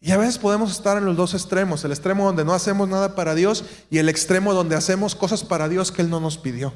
Y 0.00 0.12
a 0.12 0.16
veces 0.16 0.38
podemos 0.38 0.70
estar 0.70 0.96
en 0.96 1.04
los 1.04 1.16
dos 1.16 1.34
extremos, 1.34 1.84
el 1.84 1.90
extremo 1.90 2.24
donde 2.24 2.44
no 2.44 2.54
hacemos 2.54 2.88
nada 2.88 3.14
para 3.14 3.34
Dios 3.34 3.64
y 3.90 3.98
el 3.98 4.08
extremo 4.08 4.54
donde 4.54 4.76
hacemos 4.76 5.14
cosas 5.14 5.42
para 5.42 5.68
Dios 5.68 5.90
que 5.90 6.02
Él 6.02 6.10
no 6.10 6.20
nos 6.20 6.38
pidió. 6.38 6.72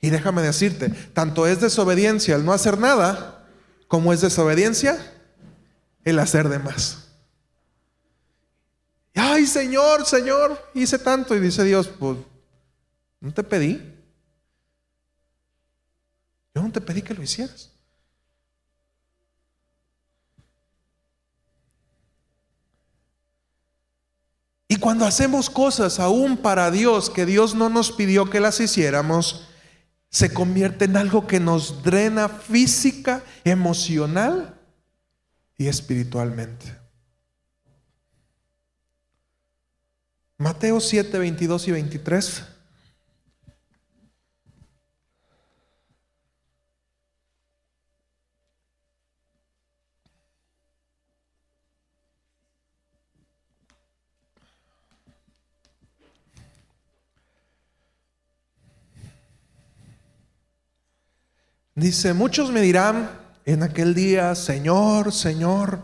Y 0.00 0.10
déjame 0.10 0.42
decirte, 0.42 0.88
tanto 0.88 1.46
es 1.46 1.60
desobediencia 1.60 2.36
el 2.36 2.44
no 2.44 2.52
hacer 2.52 2.78
nada, 2.78 3.46
como 3.86 4.12
es 4.12 4.20
desobediencia 4.20 4.98
el 6.04 6.18
hacer 6.18 6.48
de 6.48 6.58
más. 6.58 7.08
Ay, 9.14 9.46
Señor, 9.46 10.06
Señor, 10.06 10.70
hice 10.74 10.98
tanto. 10.98 11.34
Y 11.34 11.40
dice 11.40 11.64
Dios, 11.64 11.88
pues, 11.88 12.18
no 13.20 13.32
te 13.32 13.42
pedí. 13.42 13.82
Yo 16.54 16.62
no 16.62 16.72
te 16.72 16.80
pedí 16.80 17.02
que 17.02 17.14
lo 17.14 17.22
hicieras. 17.22 17.70
Y 24.68 24.76
cuando 24.76 25.04
hacemos 25.04 25.50
cosas 25.50 25.98
aún 25.98 26.36
para 26.36 26.70
Dios 26.70 27.10
que 27.10 27.26
Dios 27.26 27.56
no 27.56 27.68
nos 27.68 27.90
pidió 27.90 28.30
que 28.30 28.38
las 28.38 28.60
hiciéramos, 28.60 29.48
se 30.10 30.34
convierte 30.34 30.86
en 30.86 30.96
algo 30.96 31.26
que 31.26 31.38
nos 31.38 31.82
drena 31.84 32.28
física, 32.28 33.22
emocional 33.44 34.58
y 35.56 35.68
espiritualmente. 35.68 36.76
Mateo 40.36 40.80
7, 40.80 41.18
22 41.18 41.68
y 41.68 41.72
23. 41.72 42.42
Dice, 61.80 62.12
muchos 62.12 62.52
me 62.52 62.60
dirán 62.60 63.10
en 63.46 63.62
aquel 63.62 63.94
día, 63.94 64.34
Señor, 64.34 65.14
Señor, 65.14 65.80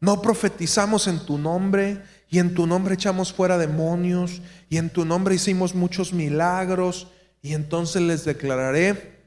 no 0.00 0.22
profetizamos 0.22 1.06
en 1.06 1.18
tu 1.26 1.36
nombre 1.36 2.02
y 2.30 2.38
en 2.38 2.54
tu 2.54 2.66
nombre 2.66 2.94
echamos 2.94 3.30
fuera 3.30 3.58
demonios 3.58 4.40
y 4.70 4.78
en 4.78 4.88
tu 4.88 5.04
nombre 5.04 5.34
hicimos 5.34 5.74
muchos 5.74 6.14
milagros 6.14 7.08
y 7.42 7.52
entonces 7.52 8.00
les 8.00 8.24
declararé, 8.24 9.22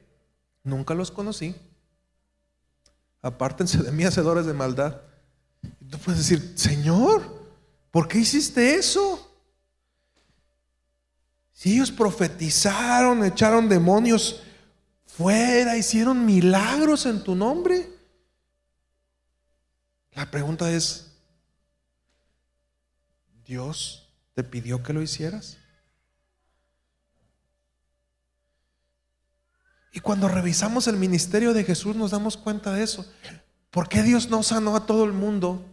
nunca 0.64 0.92
los 0.92 1.12
conocí. 1.12 1.54
Apártense 3.22 3.80
de 3.80 3.92
mí, 3.92 4.02
hacedores 4.02 4.44
de 4.44 4.54
maldad. 4.54 5.00
Y 5.80 5.84
tú 5.84 5.98
puedes 5.98 6.18
decir, 6.18 6.54
Señor, 6.56 7.48
¿por 7.92 8.08
qué 8.08 8.18
hiciste 8.18 8.74
eso? 8.74 9.24
Si 11.52 11.74
ellos 11.74 11.92
profetizaron, 11.92 13.24
echaron 13.24 13.68
demonios 13.68 14.42
fuera, 15.18 15.76
hicieron 15.76 16.24
milagros 16.24 17.04
en 17.04 17.24
tu 17.24 17.34
nombre. 17.34 17.90
La 20.12 20.30
pregunta 20.30 20.70
es, 20.70 21.12
¿Dios 23.44 24.08
te 24.34 24.44
pidió 24.44 24.80
que 24.84 24.92
lo 24.92 25.02
hicieras? 25.02 25.58
Y 29.90 29.98
cuando 29.98 30.28
revisamos 30.28 30.86
el 30.86 30.96
ministerio 30.96 31.52
de 31.52 31.64
Jesús 31.64 31.96
nos 31.96 32.12
damos 32.12 32.36
cuenta 32.36 32.72
de 32.72 32.84
eso. 32.84 33.04
¿Por 33.70 33.88
qué 33.88 34.04
Dios 34.04 34.28
no 34.30 34.44
sanó 34.44 34.76
a 34.76 34.86
todo 34.86 35.04
el 35.04 35.12
mundo? 35.12 35.66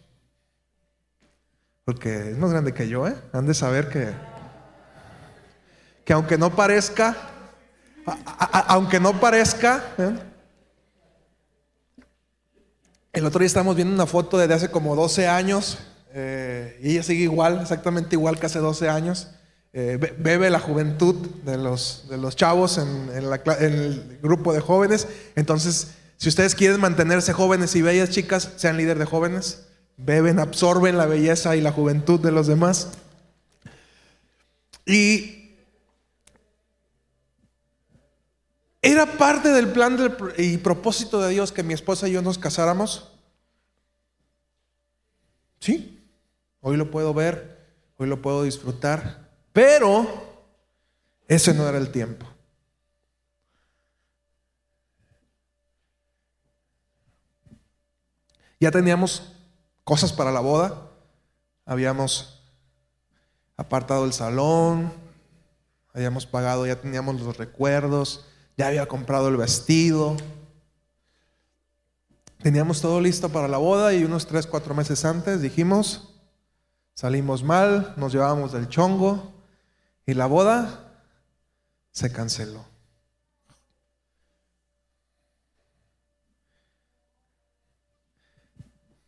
porque 1.83 2.31
es 2.31 2.37
más 2.37 2.51
grande 2.51 2.73
que 2.73 2.87
yo, 2.87 3.07
¿eh? 3.07 3.15
Han 3.33 3.45
de 3.45 3.53
saber 3.53 3.89
que, 3.89 4.13
que 6.05 6.13
aunque 6.13 6.37
no 6.37 6.55
parezca, 6.55 7.15
aunque 8.67 8.99
no 8.99 9.19
parezca, 9.19 9.83
¿eh? 9.97 10.15
El 13.15 13.25
otro 13.25 13.39
día 13.39 13.47
estábamos 13.47 13.77
viendo 13.77 13.93
una 13.93 14.05
foto 14.05 14.37
de 14.37 14.53
hace 14.53 14.69
como 14.69 14.93
12 14.93 15.25
años 15.25 15.77
eh, 16.13 16.77
y 16.81 16.91
ella 16.91 17.03
sigue 17.03 17.23
igual, 17.23 17.61
exactamente 17.61 18.15
igual 18.15 18.37
que 18.37 18.45
hace 18.45 18.59
12 18.59 18.89
años. 18.89 19.29
Eh, 19.77 19.97
bebe 20.17 20.49
la 20.49 20.61
juventud 20.61 21.15
de 21.43 21.57
los, 21.57 22.05
de 22.09 22.17
los 22.17 22.37
chavos 22.37 22.77
en, 22.77 23.09
el 23.09 24.19
grupo 24.23 24.53
de 24.53 24.61
jóvenes. 24.61 25.05
Entonces, 25.35 25.95
si 26.15 26.29
ustedes 26.29 26.55
quieren 26.55 26.79
mantenerse 26.79 27.33
jóvenes 27.33 27.75
y 27.75 27.81
bellas 27.81 28.09
chicas, 28.09 28.53
sean 28.55 28.77
líder 28.77 28.97
de 28.97 29.03
jóvenes. 29.03 29.67
Beben, 29.97 30.39
absorben 30.39 30.97
la 30.97 31.07
belleza 31.07 31.57
y 31.57 31.61
la 31.61 31.73
juventud 31.73 32.21
de 32.21 32.31
los 32.31 32.47
demás. 32.47 32.91
Y 34.85 35.57
¿Era 38.81 39.17
parte 39.17 39.49
del 39.49 39.73
plan 39.73 39.97
y 40.37 40.55
propósito 40.57 41.19
de 41.19 41.31
Dios 41.31 41.51
que 41.51 41.63
mi 41.63 41.73
esposa 41.73 42.07
y 42.07 42.13
yo 42.13 42.21
nos 42.21 42.37
casáramos? 42.37 43.11
Sí, 45.59 46.01
hoy 46.61 46.77
lo 46.77 46.91
puedo 46.91 47.13
ver, 47.13 47.65
hoy 47.97 48.07
lo 48.07 48.21
puedo 48.21 48.43
disfrutar, 48.43 49.24
pero 49.55 50.05
ese 51.29 51.53
no 51.53 51.65
era 51.65 51.77
el 51.77 51.89
tiempo. 51.89 52.25
Ya 58.59 58.69
teníamos 58.69 59.31
cosas 59.85 60.11
para 60.11 60.33
la 60.33 60.41
boda, 60.41 60.89
habíamos 61.65 62.43
apartado 63.55 64.03
el 64.03 64.11
salón, 64.11 64.91
habíamos 65.93 66.25
pagado, 66.25 66.67
ya 66.67 66.81
teníamos 66.81 67.21
los 67.21 67.37
recuerdos, 67.37 68.25
ya 68.57 68.67
había 68.67 68.89
comprado 68.89 69.29
el 69.29 69.37
vestido. 69.37 70.17
Teníamos 72.39 72.81
todo 72.81 72.99
listo 72.99 73.29
para 73.29 73.47
la 73.47 73.57
boda 73.57 73.93
y 73.93 74.03
unos 74.03 74.27
tres, 74.27 74.47
cuatro 74.47 74.75
meses 74.75 75.05
antes 75.05 75.39
dijimos, 75.39 76.13
salimos 76.93 77.41
mal, 77.41 77.93
nos 77.95 78.11
llevábamos 78.11 78.51
del 78.51 78.67
chongo 78.67 79.34
y 80.05 80.13
la 80.13 80.25
boda 80.25 81.01
se 81.91 82.11
canceló. 82.11 82.65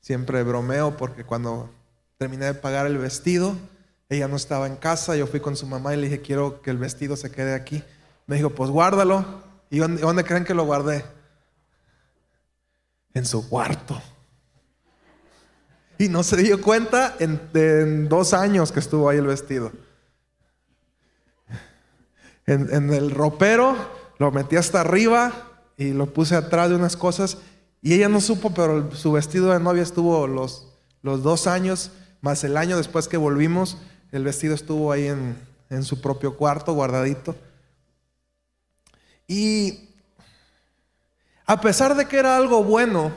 Siempre 0.01 0.41
bromeo 0.43 0.95
porque 0.95 1.25
cuando 1.25 1.69
terminé 2.17 2.45
de 2.45 2.53
pagar 2.53 2.87
el 2.87 2.97
vestido, 2.97 3.57
ella 4.09 4.27
no 4.27 4.37
estaba 4.37 4.67
en 4.67 4.77
casa, 4.77 5.15
yo 5.15 5.27
fui 5.27 5.41
con 5.41 5.57
su 5.57 5.67
mamá 5.67 5.93
y 5.93 5.97
le 5.97 6.03
dije, 6.03 6.21
quiero 6.21 6.61
que 6.61 6.71
el 6.71 6.77
vestido 6.77 7.17
se 7.17 7.29
quede 7.29 7.53
aquí. 7.53 7.83
Me 8.25 8.37
dijo, 8.37 8.51
pues 8.51 8.69
guárdalo. 8.69 9.43
¿Y 9.69 9.79
dónde, 9.79 10.23
creen 10.23 10.45
que 10.45 10.53
lo 10.53 10.65
guardé? 10.65 11.03
En 13.13 13.25
su 13.25 13.49
cuarto. 13.49 14.01
Y 15.97 16.07
no 16.07 16.23
se 16.23 16.37
dio 16.37 16.61
cuenta 16.61 17.15
en, 17.19 18.07
dos 18.07 18.33
años 18.33 18.71
que 18.71 18.79
estuvo 18.79 19.09
ahí 19.09 19.17
el 19.17 19.27
vestido. 19.27 19.71
En, 22.47 22.91
el 22.93 23.11
ropero 23.11 23.75
lo 24.17 24.31
metí 24.31 24.55
hasta 24.55 24.81
arriba 24.81 25.33
y 25.77 25.91
lo 25.91 26.07
puse 26.13 26.35
atrás 26.35 26.69
de 26.69 26.75
unas 26.75 26.97
cosas. 26.97 27.37
Y 27.81 27.93
ella 27.93 28.09
no 28.09 28.21
supo, 28.21 28.53
pero 28.53 28.91
su 28.95 29.11
vestido 29.11 29.51
de 29.51 29.59
novia 29.59 29.83
estuvo 29.83 30.25
los, 30.25 30.73
los 31.03 31.21
dos 31.21 31.45
años, 31.45 31.91
más 32.21 32.43
el 32.43 32.57
año 32.57 32.77
después 32.77 33.07
que 33.07 33.17
volvimos, 33.17 33.77
el 34.11 34.23
vestido 34.23 34.55
estuvo 34.55 34.91
ahí 34.91 35.07
en, 35.07 35.37
en 35.69 35.83
su 35.83 36.01
propio 36.01 36.35
cuarto, 36.35 36.73
guardadito. 36.73 37.35
Y 39.27 39.89
a 41.45 41.61
pesar 41.61 41.95
de 41.95 42.05
que 42.05 42.17
era 42.17 42.37
algo 42.37 42.63
bueno 42.63 43.11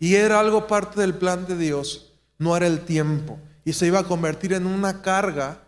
y 0.00 0.14
era 0.14 0.40
algo 0.40 0.66
parte 0.66 1.00
del 1.00 1.14
plan 1.14 1.46
de 1.46 1.56
Dios, 1.56 2.12
no 2.38 2.56
era 2.56 2.66
el 2.66 2.80
tiempo 2.80 3.38
y 3.64 3.74
se 3.74 3.86
iba 3.86 3.98
a 3.98 4.04
convertir 4.04 4.54
en 4.54 4.66
una 4.66 5.02
carga. 5.02 5.60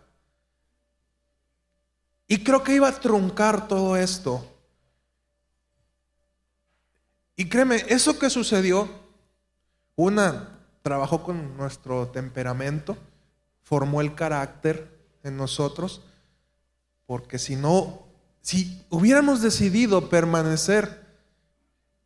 Y 2.31 2.45
creo 2.45 2.63
que 2.63 2.73
iba 2.73 2.87
a 2.87 2.97
truncar 2.97 3.67
todo 3.67 3.97
esto. 3.97 4.49
Y 7.35 7.49
créeme, 7.49 7.83
eso 7.89 8.17
que 8.17 8.29
sucedió, 8.29 8.89
una, 9.97 10.57
trabajó 10.81 11.23
con 11.23 11.57
nuestro 11.57 12.07
temperamento, 12.07 12.97
formó 13.63 13.99
el 13.99 14.15
carácter 14.15 14.97
en 15.23 15.35
nosotros, 15.35 16.03
porque 17.05 17.37
si 17.37 17.57
no 17.57 18.05
si 18.39 18.81
hubiéramos 18.89 19.41
decidido 19.41 20.09
permanecer 20.09 21.05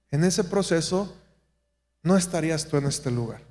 en 0.09 0.23
ese 0.23 0.43
proceso, 0.43 1.15
no 2.01 2.17
estarías 2.17 2.67
tú 2.67 2.77
en 2.77 2.87
este 2.87 3.11
lugar. 3.11 3.43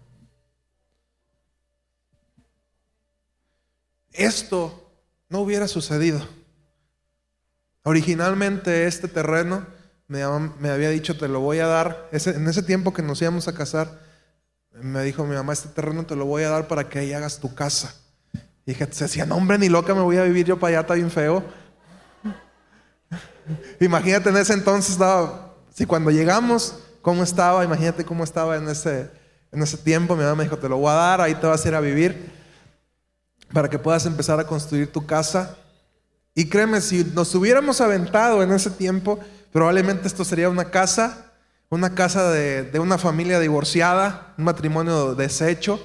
Esto 4.11 4.91
no 5.29 5.39
hubiera 5.39 5.68
sucedido. 5.68 6.43
Originalmente 7.85 8.87
este 8.87 9.09
terreno 9.09 9.66
me, 10.09 10.22
había 10.22 10.89
dicho, 10.89 11.16
te 11.16 11.28
lo 11.28 11.41
voy 11.41 11.59
a 11.59 11.66
dar. 11.66 12.09
en 12.12 12.49
ese 12.49 12.62
tiempo 12.62 12.93
que 12.93 13.03
nos 13.03 13.20
íbamos 13.20 13.47
a 13.47 13.55
casar, 13.55 14.01
me 14.72 15.03
dijo 15.03 15.24
mi 15.24 15.35
mamá, 15.35 15.53
este 15.53 15.68
terreno 15.68 16.05
te 16.05 16.16
lo 16.16 16.24
voy 16.24 16.45
a 16.45 16.51
dar 16.51 16.66
para 16.66 16.89
que 16.89 16.99
ahí 16.99 17.12
hagas 17.12 17.39
tu 17.39 17.55
casa. 17.55 17.95
Y 18.66 18.72
dije, 18.72 18.89
se 18.91 19.05
decía, 19.05 19.26
no 19.26 19.37
hombre, 19.37 19.59
ni 19.59 19.68
loca 19.68 19.95
me 19.95 20.01
voy 20.01 20.16
a 20.16 20.24
vivir 20.24 20.47
yo 20.47 20.59
para 20.59 20.70
allá, 20.70 20.80
está 20.80 20.95
bien 20.95 21.11
feo. 21.11 21.45
Imagínate 23.80 24.30
en 24.30 24.39
ese 24.39 24.55
entonces 24.55 24.93
estaba, 24.93 25.55
si 25.72 25.85
cuando 25.85 26.11
llegamos, 26.11 26.78
cómo 27.03 27.22
estaba, 27.22 27.64
imagínate 27.64 28.07
cómo 28.07 28.24
estaba 28.24 28.57
en 28.57 28.66
ese, 28.66 29.11
en 29.53 29.62
ese 29.62 29.76
tiempo. 29.76 30.16
Mi 30.16 30.22
mamá 30.22 30.37
me 30.37 30.45
dijo, 30.45 30.57
te 30.57 30.70
lo 30.70 30.78
voy 30.78 30.91
a 30.91 30.95
dar, 30.95 31.20
ahí 31.20 31.35
te 31.35 31.47
vas 31.47 31.62
a 31.64 31.68
ir 31.68 31.74
a 31.74 31.80
vivir. 31.80 32.32
para 33.53 33.68
que 33.68 33.78
puedas 33.78 34.07
empezar 34.07 34.41
a 34.41 34.47
construir 34.47 34.91
tu 34.91 35.05
casa. 35.05 35.59
Y 36.35 36.49
créeme, 36.49 36.80
si 36.80 37.05
nos 37.05 37.32
hubiéramos 37.35 37.80
aventado 37.80 38.43
en 38.43 38.53
ese 38.53 38.70
tiempo, 38.70 39.20
probablemente 39.53 40.09
esto 40.09 40.24
sería 40.24 40.49
una 40.49 40.70
casa, 40.70 41.32
una 41.68 41.95
casa 41.95 42.30
de, 42.32 42.78
una 42.80 42.99
familia 42.99 43.39
divorciada, 43.39 44.35
un 44.37 44.45
matrimonio 44.45 45.14
deshecho, 45.14 45.80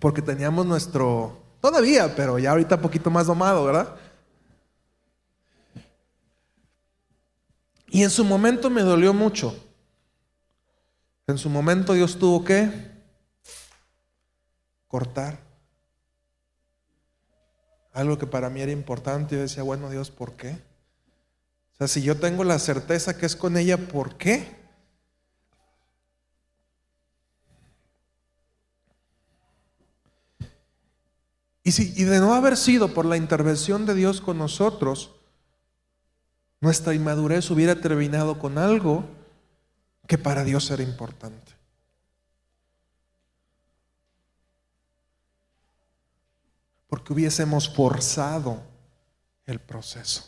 porque 0.00 0.22
teníamos 0.22 0.66
nuestro, 0.66 1.40
todavía, 1.60 2.16
pero 2.16 2.38
ya 2.38 2.50
ahorita 2.50 2.76
un 2.76 2.82
poquito 2.82 3.10
más 3.10 3.28
domado, 3.28 3.64
¿verdad? 3.64 3.94
Y 7.90 8.02
en 8.02 8.10
su 8.10 8.24
momento 8.24 8.70
me 8.70 8.82
dolió 8.82 9.14
mucho. 9.14 9.56
En 11.28 11.38
su 11.38 11.48
momento 11.48 11.92
Dios 11.92 12.18
tuvo 12.18 12.44
que 12.44 12.90
cortar. 14.88 15.49
Algo 17.92 18.18
que 18.18 18.26
para 18.26 18.50
mí 18.50 18.60
era 18.60 18.72
importante. 18.72 19.36
Yo 19.36 19.42
decía, 19.42 19.62
bueno 19.62 19.90
Dios, 19.90 20.10
¿por 20.10 20.34
qué? 20.34 20.50
O 21.74 21.76
sea, 21.78 21.88
si 21.88 22.02
yo 22.02 22.16
tengo 22.18 22.44
la 22.44 22.58
certeza 22.58 23.16
que 23.16 23.26
es 23.26 23.36
con 23.36 23.56
ella, 23.56 23.76
¿por 23.76 24.16
qué? 24.16 24.60
Y, 31.62 31.72
si, 31.72 31.92
y 31.96 32.04
de 32.04 32.20
no 32.20 32.34
haber 32.34 32.56
sido 32.56 32.94
por 32.94 33.04
la 33.04 33.16
intervención 33.16 33.86
de 33.86 33.94
Dios 33.94 34.20
con 34.20 34.38
nosotros, 34.38 35.12
nuestra 36.60 36.94
inmadurez 36.94 37.50
hubiera 37.50 37.80
terminado 37.80 38.38
con 38.38 38.58
algo 38.58 39.04
que 40.06 40.18
para 40.18 40.44
Dios 40.44 40.70
era 40.70 40.82
importante. 40.82 41.59
Porque 46.90 47.14
hubiésemos 47.14 47.74
forzado 47.74 48.62
el 49.46 49.60
proceso. 49.60 50.26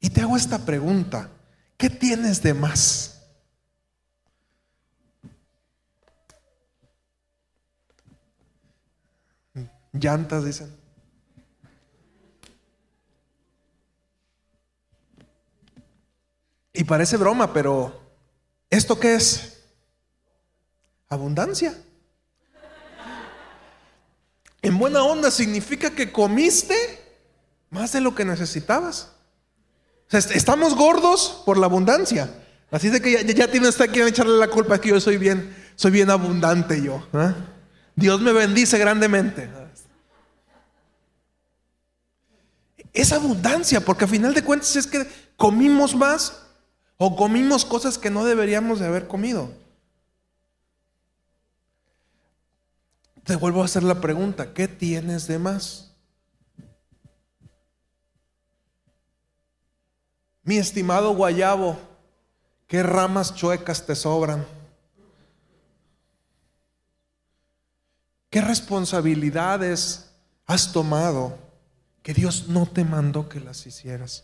Y 0.00 0.10
te 0.10 0.20
hago 0.20 0.36
esta 0.36 0.58
pregunta, 0.58 1.30
¿qué 1.78 1.88
tienes 1.88 2.42
de 2.42 2.52
más? 2.52 3.22
Llantas, 9.92 10.44
dicen. 10.44 10.76
Y 16.72 16.84
parece 16.84 17.16
broma, 17.16 17.52
pero 17.52 18.02
¿esto 18.68 19.00
qué 19.00 19.14
es? 19.14 19.64
Abundancia. 21.08 21.74
En 24.66 24.78
buena 24.78 25.04
onda 25.04 25.30
significa 25.30 25.90
que 25.90 26.10
comiste 26.10 26.74
más 27.70 27.92
de 27.92 28.00
lo 28.00 28.16
que 28.16 28.24
necesitabas. 28.24 29.12
estamos 30.10 30.74
gordos 30.74 31.40
por 31.46 31.56
la 31.56 31.66
abundancia. 31.66 32.28
Así 32.72 32.90
de 32.90 33.00
que 33.00 33.12
ya, 33.12 33.22
ya 33.22 33.48
tiene 33.48 33.68
usted 33.68 33.88
que 33.90 34.04
echarle 34.04 34.36
la 34.36 34.48
culpa, 34.48 34.74
es 34.74 34.80
que 34.80 34.88
yo 34.88 35.00
soy 35.00 35.18
bien, 35.18 35.54
soy 35.76 35.92
bien 35.92 36.10
abundante 36.10 36.82
yo. 36.82 37.06
Dios 37.94 38.20
me 38.20 38.32
bendice 38.32 38.76
grandemente. 38.76 39.48
Es 42.92 43.12
abundancia, 43.12 43.80
porque 43.80 44.06
a 44.06 44.08
final 44.08 44.34
de 44.34 44.42
cuentas 44.42 44.74
es 44.74 44.88
que 44.88 45.06
comimos 45.36 45.94
más 45.94 46.42
o 46.96 47.14
comimos 47.14 47.64
cosas 47.64 47.98
que 47.98 48.10
no 48.10 48.24
deberíamos 48.24 48.80
de 48.80 48.86
haber 48.86 49.06
comido. 49.06 49.48
Te 53.26 53.34
vuelvo 53.34 53.62
a 53.62 53.64
hacer 53.64 53.82
la 53.82 54.00
pregunta, 54.00 54.54
¿qué 54.54 54.68
tienes 54.68 55.26
de 55.26 55.40
más? 55.40 55.90
Mi 60.44 60.58
estimado 60.58 61.12
guayabo, 61.12 61.76
¿qué 62.68 62.84
ramas 62.84 63.34
chuecas 63.34 63.84
te 63.84 63.96
sobran? 63.96 64.46
¿Qué 68.30 68.40
responsabilidades 68.40 70.08
has 70.46 70.72
tomado 70.72 71.36
que 72.04 72.14
Dios 72.14 72.46
no 72.46 72.66
te 72.66 72.84
mandó 72.84 73.28
que 73.28 73.40
las 73.40 73.66
hicieras? 73.66 74.22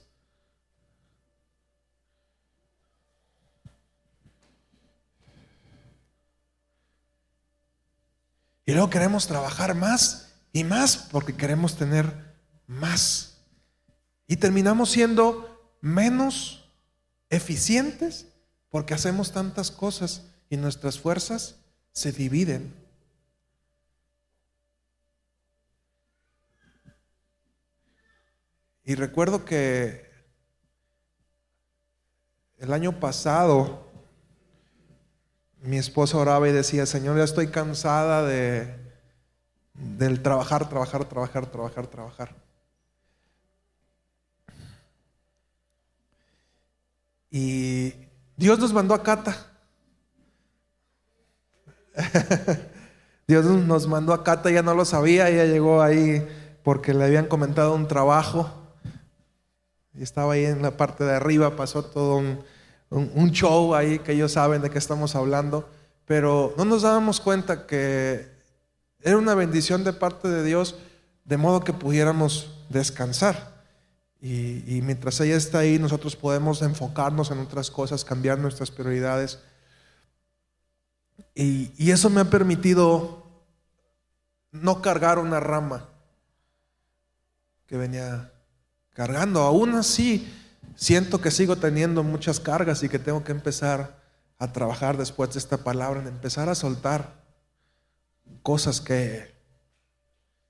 Y 8.64 8.72
luego 8.72 8.90
queremos 8.90 9.26
trabajar 9.26 9.74
más 9.74 10.34
y 10.52 10.64
más 10.64 10.96
porque 10.96 11.34
queremos 11.34 11.76
tener 11.76 12.36
más. 12.66 13.38
Y 14.26 14.36
terminamos 14.36 14.90
siendo 14.90 15.76
menos 15.80 16.70
eficientes 17.28 18.26
porque 18.70 18.94
hacemos 18.94 19.32
tantas 19.32 19.70
cosas 19.70 20.22
y 20.48 20.56
nuestras 20.56 20.98
fuerzas 20.98 21.56
se 21.92 22.12
dividen. 22.12 22.74
Y 28.84 28.94
recuerdo 28.94 29.44
que 29.44 30.10
el 32.58 32.72
año 32.72 32.98
pasado 33.00 33.81
mi 35.62 35.78
esposa 35.78 36.18
oraba 36.18 36.48
y 36.48 36.52
decía, 36.52 36.86
Señor, 36.86 37.16
ya 37.16 37.24
estoy 37.24 37.48
cansada 37.48 38.24
de, 38.26 38.74
del 39.74 40.20
trabajar, 40.22 40.68
trabajar, 40.68 41.04
trabajar, 41.04 41.46
trabajar, 41.46 41.86
trabajar. 41.86 42.34
Y 47.30 47.94
Dios 48.36 48.58
nos 48.58 48.72
mandó 48.72 48.94
a 48.94 49.02
Cata. 49.02 49.52
Dios 53.28 53.44
nos 53.44 53.86
mandó 53.86 54.12
a 54.12 54.24
Cata, 54.24 54.50
ya 54.50 54.62
no 54.62 54.74
lo 54.74 54.84
sabía, 54.84 55.28
ella 55.28 55.44
llegó 55.44 55.80
ahí 55.80 56.26
porque 56.64 56.92
le 56.92 57.04
habían 57.04 57.26
comentado 57.26 57.74
un 57.74 57.86
trabajo. 57.86 58.50
Y 59.94 60.02
estaba 60.02 60.32
ahí 60.32 60.44
en 60.44 60.60
la 60.60 60.76
parte 60.76 61.04
de 61.04 61.14
arriba, 61.14 61.54
pasó 61.54 61.84
todo 61.84 62.16
un, 62.16 62.42
un, 62.92 63.30
show 63.32 63.74
ahí 63.74 63.98
que 63.98 64.12
ellos 64.12 64.32
saben 64.32 64.60
de 64.60 64.70
qué 64.70 64.78
estamos 64.78 65.16
hablando, 65.16 65.68
pero 66.04 66.54
no 66.56 66.64
nos 66.64 66.82
dábamos 66.82 67.20
cuenta 67.20 67.66
que 67.66 68.28
era 69.00 69.16
una 69.16 69.34
bendición 69.34 69.82
de 69.82 69.92
parte 69.92 70.28
de 70.28 70.44
Dios, 70.44 70.76
de 71.24 71.36
modo 71.36 71.60
que 71.60 71.72
pudiéramos 71.72 72.50
descansar. 72.68 73.52
Y, 74.20 74.80
mientras 74.82 75.18
ella 75.20 75.36
está 75.36 75.60
ahí, 75.60 75.80
nosotros 75.80 76.14
podemos 76.14 76.62
enfocarnos 76.62 77.32
en 77.32 77.40
otras 77.40 77.70
cosas, 77.70 78.04
cambiar 78.04 78.38
nuestras 78.38 78.70
prioridades. 78.70 79.40
Y, 81.34 81.72
y 81.76 81.90
eso 81.90 82.08
me 82.08 82.20
ha 82.20 82.30
permitido 82.30 83.24
no 84.52 84.80
cargar 84.80 85.18
una 85.18 85.40
rama 85.40 85.88
que 87.66 87.76
venía 87.76 88.30
cargando. 88.92 89.40
Aún 89.40 89.74
así, 89.74 90.30
siento 90.76 91.20
que 91.20 91.30
sigo 91.30 91.56
teniendo 91.56 92.02
muchas 92.02 92.40
cargas 92.40 92.82
y 92.82 92.88
que 92.88 92.98
tengo 92.98 93.24
que 93.24 93.32
empezar 93.32 94.00
a 94.38 94.52
trabajar 94.52 94.96
después 94.96 95.32
de 95.32 95.38
esta 95.38 95.58
palabra, 95.58 96.00
en 96.00 96.08
empezar 96.08 96.48
a 96.48 96.54
soltar 96.54 97.22
cosas 98.42 98.80
que, 98.80 99.32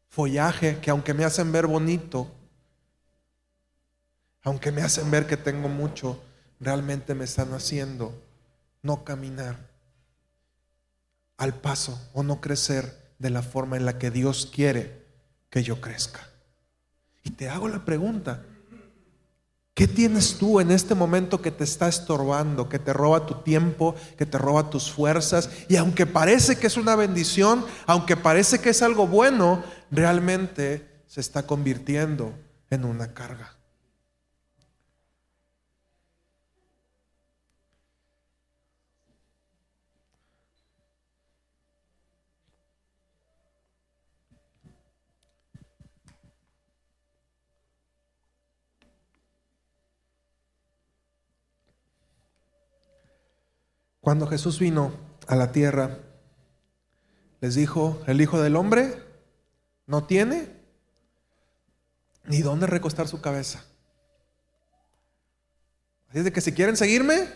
follaje, 0.08 0.78
que 0.80 0.90
aunque 0.90 1.14
me 1.14 1.24
hacen 1.24 1.52
ver 1.52 1.66
bonito, 1.66 2.30
aunque 4.42 4.72
me 4.72 4.82
hacen 4.82 5.10
ver 5.10 5.26
que 5.26 5.36
tengo 5.36 5.68
mucho, 5.68 6.22
realmente 6.60 7.14
me 7.14 7.24
están 7.24 7.52
haciendo 7.54 8.14
no 8.82 9.04
caminar 9.04 9.56
al 11.38 11.54
paso 11.54 11.98
o 12.12 12.22
no 12.22 12.40
crecer 12.40 13.14
de 13.18 13.30
la 13.30 13.42
forma 13.42 13.76
en 13.76 13.86
la 13.86 13.98
que 13.98 14.10
Dios 14.10 14.50
quiere 14.52 15.02
que 15.48 15.62
yo 15.62 15.80
crezca. 15.80 16.20
Y 17.24 17.30
te 17.30 17.48
hago 17.48 17.68
la 17.68 17.84
pregunta, 17.84 18.44
¿Qué 19.74 19.88
tienes 19.88 20.36
tú 20.36 20.60
en 20.60 20.70
este 20.70 20.94
momento 20.94 21.40
que 21.40 21.50
te 21.50 21.64
está 21.64 21.88
estorbando, 21.88 22.68
que 22.68 22.78
te 22.78 22.92
roba 22.92 23.24
tu 23.24 23.36
tiempo, 23.42 23.94
que 24.18 24.26
te 24.26 24.36
roba 24.36 24.68
tus 24.68 24.92
fuerzas? 24.92 25.48
Y 25.68 25.76
aunque 25.76 26.04
parece 26.04 26.58
que 26.58 26.66
es 26.66 26.76
una 26.76 26.94
bendición, 26.94 27.64
aunque 27.86 28.16
parece 28.16 28.60
que 28.60 28.68
es 28.70 28.82
algo 28.82 29.06
bueno, 29.06 29.64
realmente 29.90 31.02
se 31.06 31.22
está 31.22 31.46
convirtiendo 31.46 32.34
en 32.68 32.84
una 32.84 33.14
carga. 33.14 33.61
Cuando 54.02 54.26
Jesús 54.26 54.58
vino 54.58 54.92
a 55.28 55.36
la 55.36 55.52
tierra, 55.52 56.00
les 57.40 57.54
dijo, 57.54 58.02
el 58.08 58.20
Hijo 58.20 58.40
del 58.42 58.56
Hombre 58.56 59.00
no 59.86 60.02
tiene 60.02 60.48
ni 62.24 62.42
dónde 62.42 62.66
recostar 62.66 63.06
su 63.06 63.20
cabeza. 63.20 63.64
Así 66.08 66.18
es 66.18 66.24
de 66.24 66.32
que 66.32 66.40
si 66.40 66.52
quieren 66.52 66.76
seguirme, 66.76 67.28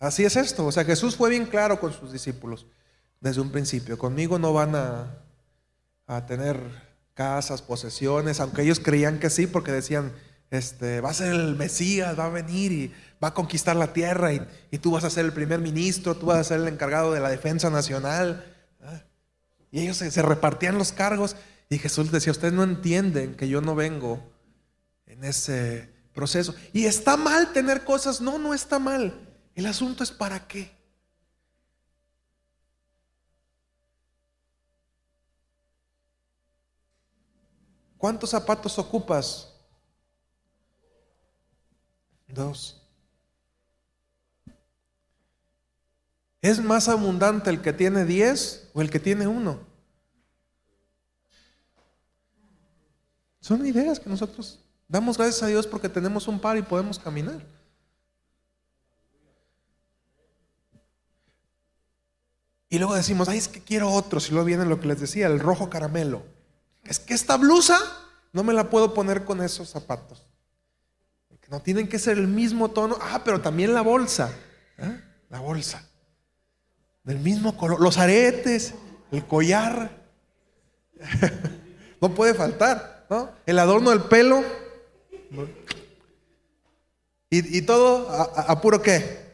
así 0.00 0.24
es 0.24 0.34
esto. 0.34 0.66
O 0.66 0.72
sea, 0.72 0.84
Jesús 0.84 1.14
fue 1.14 1.30
bien 1.30 1.46
claro 1.46 1.78
con 1.78 1.92
sus 1.92 2.10
discípulos 2.10 2.66
desde 3.20 3.40
un 3.40 3.52
principio. 3.52 3.98
Conmigo 3.98 4.36
no 4.40 4.52
van 4.52 4.74
a, 4.74 5.22
a 6.08 6.26
tener 6.26 6.58
casas, 7.14 7.62
posesiones, 7.62 8.40
aunque 8.40 8.62
ellos 8.62 8.80
creían 8.80 9.20
que 9.20 9.30
sí, 9.30 9.46
porque 9.46 9.70
decían, 9.70 10.12
este, 10.50 11.00
va 11.00 11.10
a 11.10 11.14
ser 11.14 11.32
el 11.32 11.54
Mesías, 11.54 12.18
va 12.18 12.26
a 12.26 12.30
venir 12.30 12.72
y 12.72 12.94
va 13.22 13.28
a 13.28 13.34
conquistar 13.34 13.76
la 13.76 13.92
tierra 13.92 14.32
y, 14.32 14.78
tú 14.78 14.92
vas 14.92 15.04
a 15.04 15.10
ser 15.10 15.24
el 15.24 15.32
primer 15.32 15.60
ministro, 15.60 16.16
tú 16.16 16.26
vas 16.26 16.38
a 16.38 16.44
ser 16.44 16.60
el 16.60 16.68
encargado 16.68 17.12
de 17.12 17.20
la 17.20 17.30
defensa 17.30 17.70
nacional. 17.70 18.54
Y 19.70 19.80
ellos 19.80 19.98
se, 19.98 20.10
se, 20.10 20.22
repartían 20.22 20.78
los 20.78 20.92
cargos 20.92 21.36
y 21.68 21.78
Jesús 21.78 22.10
decía, 22.10 22.32
ustedes 22.32 22.54
no 22.54 22.62
entienden 22.62 23.34
que 23.34 23.48
yo 23.48 23.60
no 23.60 23.74
vengo 23.74 24.22
en 25.06 25.24
ese 25.24 25.92
proceso. 26.14 26.54
Y 26.72 26.86
está 26.86 27.16
mal 27.16 27.52
tener 27.52 27.84
cosas, 27.84 28.20
no, 28.20 28.38
no 28.38 28.54
está 28.54 28.78
mal. 28.78 29.28
El 29.54 29.66
asunto 29.66 30.02
es 30.02 30.10
para 30.10 30.46
qué. 30.46 30.78
¿Cuántos 37.98 38.30
zapatos 38.30 38.78
ocupas? 38.78 39.52
Dos. 42.28 42.77
¿Es 46.40 46.62
más 46.62 46.88
abundante 46.88 47.50
el 47.50 47.60
que 47.60 47.72
tiene 47.72 48.04
diez 48.04 48.70
o 48.72 48.80
el 48.80 48.90
que 48.90 49.00
tiene 49.00 49.26
uno? 49.26 49.60
Son 53.40 53.64
ideas 53.66 53.98
que 53.98 54.10
nosotros 54.10 54.60
damos 54.86 55.16
gracias 55.16 55.42
a 55.42 55.46
Dios 55.46 55.66
porque 55.66 55.88
tenemos 55.88 56.28
un 56.28 56.40
par 56.40 56.56
y 56.56 56.62
podemos 56.62 56.98
caminar. 56.98 57.44
Y 62.68 62.78
luego 62.78 62.94
decimos, 62.94 63.28
ay, 63.28 63.38
es 63.38 63.48
que 63.48 63.62
quiero 63.62 63.90
otro. 63.90 64.20
Si 64.20 64.30
luego 64.32 64.44
viene 64.44 64.66
lo 64.66 64.78
que 64.78 64.88
les 64.88 65.00
decía, 65.00 65.26
el 65.26 65.40
rojo 65.40 65.70
caramelo. 65.70 66.22
Es 66.84 66.98
que 66.98 67.14
esta 67.14 67.36
blusa 67.36 67.78
no 68.32 68.44
me 68.44 68.52
la 68.52 68.68
puedo 68.68 68.92
poner 68.92 69.24
con 69.24 69.42
esos 69.42 69.70
zapatos. 69.70 70.26
No 71.48 71.62
tienen 71.62 71.88
que 71.88 71.98
ser 71.98 72.18
el 72.18 72.28
mismo 72.28 72.70
tono. 72.70 72.98
Ah, 73.00 73.22
pero 73.24 73.40
también 73.40 73.72
la 73.72 73.80
bolsa. 73.80 74.30
¿eh? 74.76 75.02
La 75.30 75.40
bolsa. 75.40 75.87
Del 77.08 77.20
mismo 77.20 77.56
color. 77.56 77.80
Los 77.80 77.96
aretes, 77.96 78.74
el 79.10 79.24
collar. 79.24 79.90
no 82.02 82.14
puede 82.14 82.34
faltar, 82.34 83.06
¿no? 83.08 83.30
El 83.46 83.58
adorno 83.58 83.88
del 83.88 84.02
pelo. 84.02 84.44
Y, 87.30 87.62
todo 87.62 88.10
a, 88.10 88.60
puro 88.60 88.82
qué? 88.82 89.26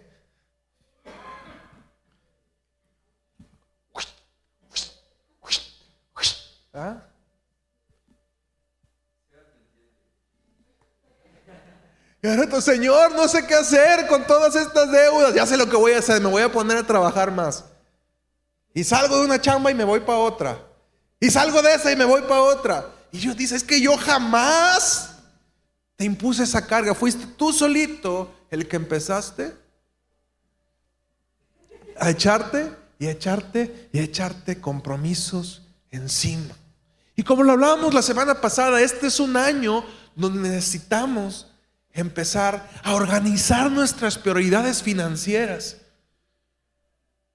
¿Ah? 6.72 7.08
Señor, 12.62 13.12
no 13.12 13.28
sé 13.28 13.46
qué 13.46 13.54
hacer 13.54 14.06
con 14.06 14.26
todas 14.26 14.56
estas 14.56 14.90
deudas. 14.90 15.34
Ya 15.34 15.44
sé 15.46 15.58
lo 15.58 15.68
que 15.68 15.76
voy 15.76 15.92
a 15.92 15.98
hacer, 15.98 16.22
me 16.22 16.30
voy 16.30 16.42
a 16.42 16.50
poner 16.50 16.78
a 16.78 16.86
trabajar 16.86 17.30
más. 17.30 17.64
Y 18.72 18.82
salgo 18.82 19.18
de 19.18 19.26
una 19.26 19.40
chamba 19.40 19.70
y 19.70 19.74
me 19.74 19.84
voy 19.84 20.00
para 20.00 20.18
otra. 20.18 20.58
Y 21.20 21.30
salgo 21.30 21.60
de 21.60 21.74
esa 21.74 21.92
y 21.92 21.96
me 21.96 22.06
voy 22.06 22.22
para 22.22 22.40
otra. 22.40 22.90
Y 23.12 23.18
Dios 23.18 23.36
dice, 23.36 23.56
es 23.56 23.62
que 23.62 23.78
yo 23.78 23.96
jamás 23.98 25.16
te 25.96 26.06
impuse 26.06 26.44
esa 26.44 26.66
carga. 26.66 26.94
Fuiste 26.94 27.26
tú 27.36 27.52
solito 27.52 28.34
el 28.50 28.66
que 28.68 28.76
empezaste 28.76 29.54
a 31.98 32.08
echarte 32.08 32.72
y 32.98 33.06
a 33.06 33.10
echarte 33.10 33.90
y 33.92 33.98
a 33.98 34.02
echarte 34.02 34.62
compromisos 34.62 35.60
encima. 35.90 36.56
Y 37.16 37.22
como 37.22 37.42
lo 37.42 37.52
hablábamos 37.52 37.92
la 37.92 38.02
semana 38.02 38.40
pasada, 38.40 38.80
este 38.80 39.08
es 39.08 39.20
un 39.20 39.36
año 39.36 39.84
donde 40.16 40.48
necesitamos 40.48 41.48
empezar 41.94 42.68
a 42.82 42.94
organizar 42.94 43.70
nuestras 43.70 44.18
prioridades 44.18 44.82
financieras, 44.82 45.78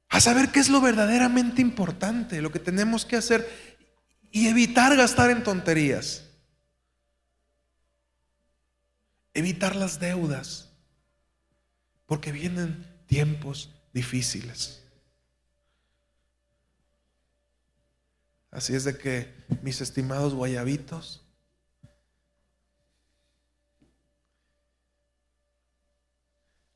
a 0.09 0.19
saber 0.19 0.51
qué 0.51 0.59
es 0.59 0.69
lo 0.69 0.81
verdaderamente 0.81 1.61
importante, 1.61 2.41
lo 2.41 2.51
que 2.51 2.59
tenemos 2.59 3.05
que 3.05 3.15
hacer 3.15 3.49
y 4.31 4.47
evitar 4.47 4.95
gastar 4.95 5.31
en 5.31 5.43
tonterías, 5.43 6.25
evitar 9.33 9.75
las 9.75 9.99
deudas, 9.99 10.69
porque 12.05 12.31
vienen 12.31 12.85
tiempos 13.07 13.73
difíciles. 13.93 14.83
Así 18.51 18.75
es 18.75 18.83
de 18.83 18.97
que, 18.97 19.31
mis 19.61 19.79
estimados 19.79 20.33
guayabitos, 20.33 21.28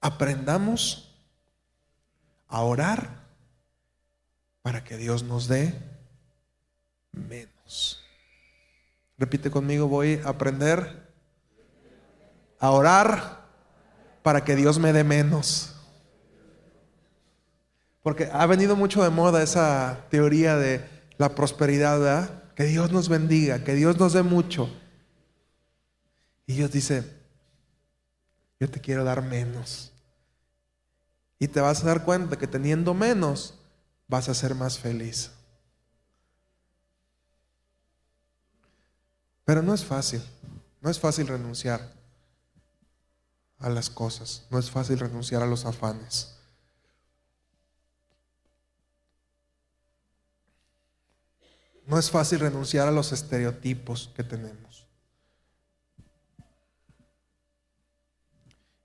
aprendamos 0.04 1.10
a 2.49 2.62
orar 2.62 3.24
para 4.62 4.84
que 4.84 4.97
Dios 4.97 5.24
nos 5.24 5.47
dé 5.47 5.74
menos. 7.14 8.04
Repite 9.18 9.49
conmigo, 9.49 9.88
voy 9.88 10.20
a 10.26 10.30
aprender 10.30 11.10
a 12.60 12.72
orar 12.72 13.45
para 14.24 14.43
que 14.43 14.58
Dios 14.58 14.78
me 14.78 14.91
dé 14.91 15.06
menos. 15.06 15.74
Porque 18.01 18.30
ha 18.34 18.45
venido 18.45 18.76
mucho 18.76 19.01
de 19.04 19.10
moda 19.10 19.41
esa 19.41 20.06
teoría 20.10 20.58
de 20.58 20.86
la 21.18 21.34
prosperidad, 21.34 22.54
que 22.56 22.66
Dios 22.66 22.91
nos 22.91 23.08
bendiga, 23.08 23.64
que 23.64 23.74
Dios 23.74 23.97
nos 23.97 24.12
dé 24.12 24.24
mucho. 24.24 24.70
Y 26.45 26.56
Dios 26.56 26.72
dice, 26.72 27.10
yo 28.60 28.70
te 28.70 28.82
quiero 28.82 29.06
dar 29.06 29.22
menos. 29.22 29.93
Y 31.39 31.47
te 31.47 31.61
vas 31.61 31.84
a 31.84 31.88
dar 31.88 32.05
cuenta 32.05 32.38
que 32.38 32.47
teniendo 32.47 32.93
menos 32.93 33.55
vas 34.07 34.29
a 34.29 34.34
ser 34.34 34.55
más 34.55 34.79
feliz. 34.79 35.31
Pero 39.45 39.61
no 39.61 39.73
es 39.73 39.84
fácil, 39.84 40.21
no 40.81 40.89
es 40.89 40.99
fácil 40.99 41.27
renunciar 41.27 41.93
a 43.59 43.69
las 43.69 43.89
cosas, 43.89 44.45
no 44.49 44.59
es 44.59 44.71
fácil 44.71 44.99
renunciar 44.99 45.41
a 45.41 45.47
los 45.47 45.65
afanes. 45.65 46.34
No 51.86 51.99
es 51.99 52.09
fácil 52.09 52.39
renunciar 52.39 52.88
a 52.88 52.91
los 52.91 53.11
estereotipos 53.11 54.11
que 54.15 54.23
tenemos. 54.23 54.88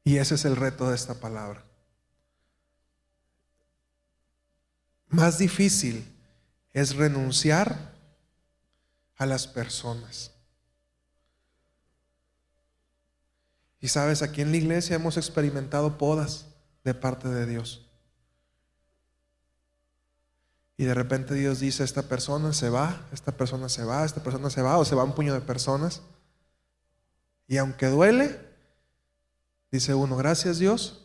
Y 0.03 0.17
ese 0.17 0.35
es 0.35 0.45
el 0.45 0.57
reto 0.57 0.89
de 0.89 0.97
esta 0.97 1.15
palabra. 1.15 1.68
Más 5.09 5.39
difícil 5.39 6.05
es 6.73 6.97
renunciar 6.97 7.95
a 9.17 9.27
las 9.27 9.47
personas. 9.47 10.33
Y 13.81 13.89
sabes, 13.89 14.23
aquí 14.23 14.43
en 14.43 14.51
la 14.51 14.57
iglesia 14.57 14.97
hemos 14.97 15.17
experimentado 15.17 15.99
podas 15.99 16.47
de 16.85 16.95
parte 16.95 17.29
de 17.29 17.47
Dios. 17.47 17.87
Y 20.77 20.85
de 20.85 20.95
repente 20.95 21.35
Dios 21.35 21.59
dice, 21.59 21.83
esta 21.83 22.03
persona 22.03 22.53
se 22.53 22.71
va, 22.71 23.05
esta 23.13 23.33
persona 23.33 23.69
se 23.69 23.85
va, 23.85 24.05
esta 24.05 24.23
persona 24.23 24.51
se 24.51 24.63
va, 24.63 24.79
o 24.79 24.85
se 24.85 24.95
va 24.95 25.05
un 25.05 25.15
puño 25.15 25.35
de 25.35 25.41
personas. 25.41 26.03
Y 27.49 27.57
aunque 27.57 27.87
duele, 27.87 28.39
dice 29.73 29.95
uno, 29.95 30.17
gracias 30.17 30.59
Dios, 30.59 31.05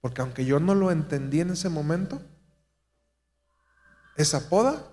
porque 0.00 0.20
aunque 0.20 0.44
yo 0.44 0.60
no 0.60 0.74
lo 0.74 0.92
entendí 0.92 1.40
en 1.40 1.50
ese 1.50 1.68
momento, 1.68 2.22
esa 4.18 4.48
poda 4.48 4.84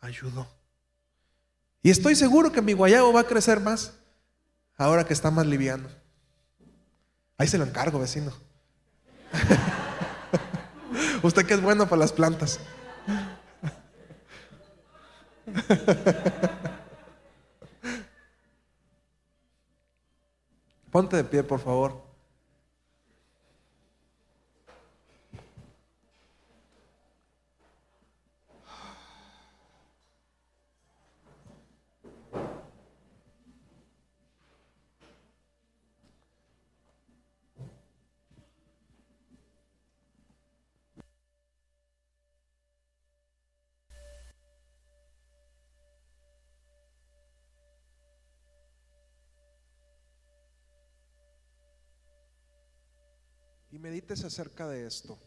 ayudó. 0.00 0.48
Y 1.82 1.90
estoy 1.90 2.16
seguro 2.16 2.50
que 2.50 2.62
mi 2.62 2.72
guayabo 2.72 3.12
va 3.12 3.20
a 3.20 3.26
crecer 3.26 3.60
más 3.60 3.92
ahora 4.76 5.04
que 5.04 5.12
está 5.12 5.30
más 5.30 5.46
liviano. 5.46 5.88
Ahí 7.38 7.46
se 7.46 7.58
lo 7.58 7.64
encargo, 7.64 8.00
vecino. 8.00 8.32
Usted 11.22 11.46
que 11.46 11.54
es 11.54 11.60
bueno 11.60 11.86
para 11.86 12.00
las 12.00 12.12
plantas. 12.12 12.58
Ponte 20.90 21.16
de 21.16 21.24
pie, 21.24 21.42
por 21.42 21.60
favor. 21.60 22.05
Medites 53.96 54.24
acerca 54.24 54.68
de 54.68 54.86
esto. 54.86 55.18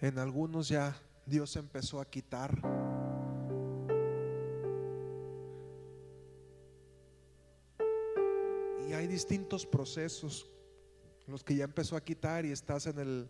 En 0.00 0.18
algunos 0.20 0.68
ya 0.68 0.96
Dios 1.26 1.56
empezó 1.56 2.00
a 2.00 2.08
quitar. 2.08 2.77
Distintos 9.18 9.66
procesos, 9.66 10.48
los 11.26 11.42
que 11.42 11.56
ya 11.56 11.64
empezó 11.64 11.96
a 11.96 12.00
quitar 12.00 12.46
y 12.46 12.52
estás 12.52 12.86
en 12.86 12.98
el 13.00 13.28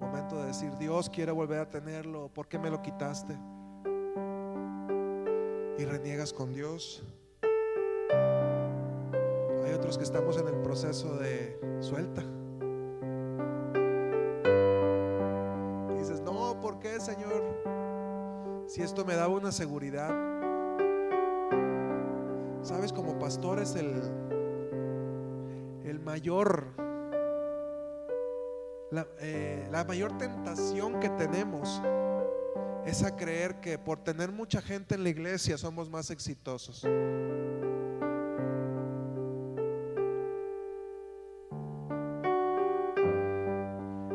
momento 0.00 0.40
de 0.40 0.48
decir, 0.48 0.76
Dios 0.76 1.08
quiere 1.08 1.30
volver 1.30 1.60
a 1.60 1.70
tenerlo, 1.70 2.28
¿por 2.34 2.48
qué 2.48 2.58
me 2.58 2.68
lo 2.68 2.82
quitaste? 2.82 3.38
Y 5.78 5.84
reniegas 5.84 6.32
con 6.32 6.52
Dios. 6.52 7.04
Hay 9.64 9.72
otros 9.72 9.96
que 9.96 10.04
estamos 10.04 10.36
en 10.36 10.48
el 10.48 10.60
proceso 10.62 11.16
de 11.16 11.58
suelta. 11.80 12.24
qué, 16.80 16.98
Señor? 16.98 18.64
Si 18.66 18.82
esto 18.82 19.04
me 19.04 19.14
daba 19.14 19.34
una 19.34 19.52
seguridad. 19.52 20.10
Sabes, 22.62 22.92
como 22.92 23.18
pastor 23.18 23.60
es 23.60 23.74
el, 23.74 24.02
el 24.30 24.39
la, 28.90 29.06
eh, 29.20 29.68
la 29.70 29.84
mayor 29.84 30.18
tentación 30.18 30.98
que 31.00 31.08
tenemos 31.10 31.80
es 32.84 33.02
a 33.02 33.14
creer 33.14 33.60
que 33.60 33.78
por 33.78 34.02
tener 34.02 34.32
mucha 34.32 34.60
gente 34.60 34.94
en 34.94 35.04
la 35.04 35.10
iglesia 35.10 35.56
somos 35.58 35.88
más 35.88 36.10
exitosos. 36.10 36.82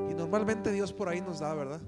Y 0.10 0.14
normalmente 0.14 0.72
Dios 0.72 0.92
por 0.92 1.10
ahí 1.10 1.22
nos 1.22 1.40
da, 1.40 1.54
¿verdad? 1.54 1.82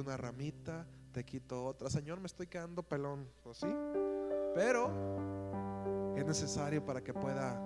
Una 0.00 0.16
ramita, 0.16 0.86
te 1.12 1.24
quito 1.24 1.64
otra. 1.64 1.90
Señor, 1.90 2.20
me 2.20 2.26
estoy 2.26 2.46
quedando 2.46 2.82
pelón, 2.82 3.28
¿o 3.44 3.54
sí? 3.54 3.66
Pero 4.54 6.14
es 6.16 6.24
necesario 6.24 6.84
para 6.84 7.02
que 7.02 7.12
pueda 7.12 7.60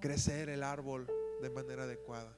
crecer 0.00 0.48
el 0.48 0.62
árbol 0.62 1.06
de 1.40 1.50
manera 1.50 1.84
adecuada. 1.84 2.36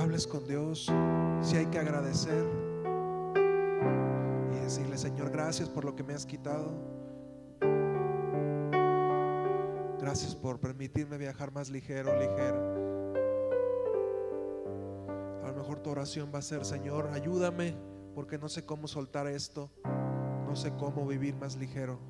Con 0.00 0.48
Dios, 0.48 0.90
si 1.42 1.56
hay 1.56 1.66
que 1.66 1.78
agradecer 1.78 2.46
y 4.50 4.64
decirle, 4.64 4.96
Señor, 4.96 5.30
gracias 5.30 5.68
por 5.68 5.84
lo 5.84 5.94
que 5.94 6.02
me 6.02 6.14
has 6.14 6.24
quitado. 6.24 6.72
Gracias 10.00 10.34
por 10.34 10.58
permitirme 10.58 11.18
viajar 11.18 11.52
más 11.52 11.68
ligero, 11.68 12.18
ligera. 12.18 12.58
A 15.44 15.48
lo 15.48 15.54
mejor 15.54 15.80
tu 15.80 15.90
oración 15.90 16.30
va 16.34 16.38
a 16.38 16.42
ser, 16.42 16.64
Señor, 16.64 17.10
ayúdame 17.12 17.76
porque 18.14 18.38
no 18.38 18.48
sé 18.48 18.64
cómo 18.64 18.88
soltar 18.88 19.26
esto, 19.26 19.70
no 19.84 20.56
sé 20.56 20.72
cómo 20.78 21.06
vivir 21.06 21.36
más 21.36 21.56
ligero. 21.56 22.00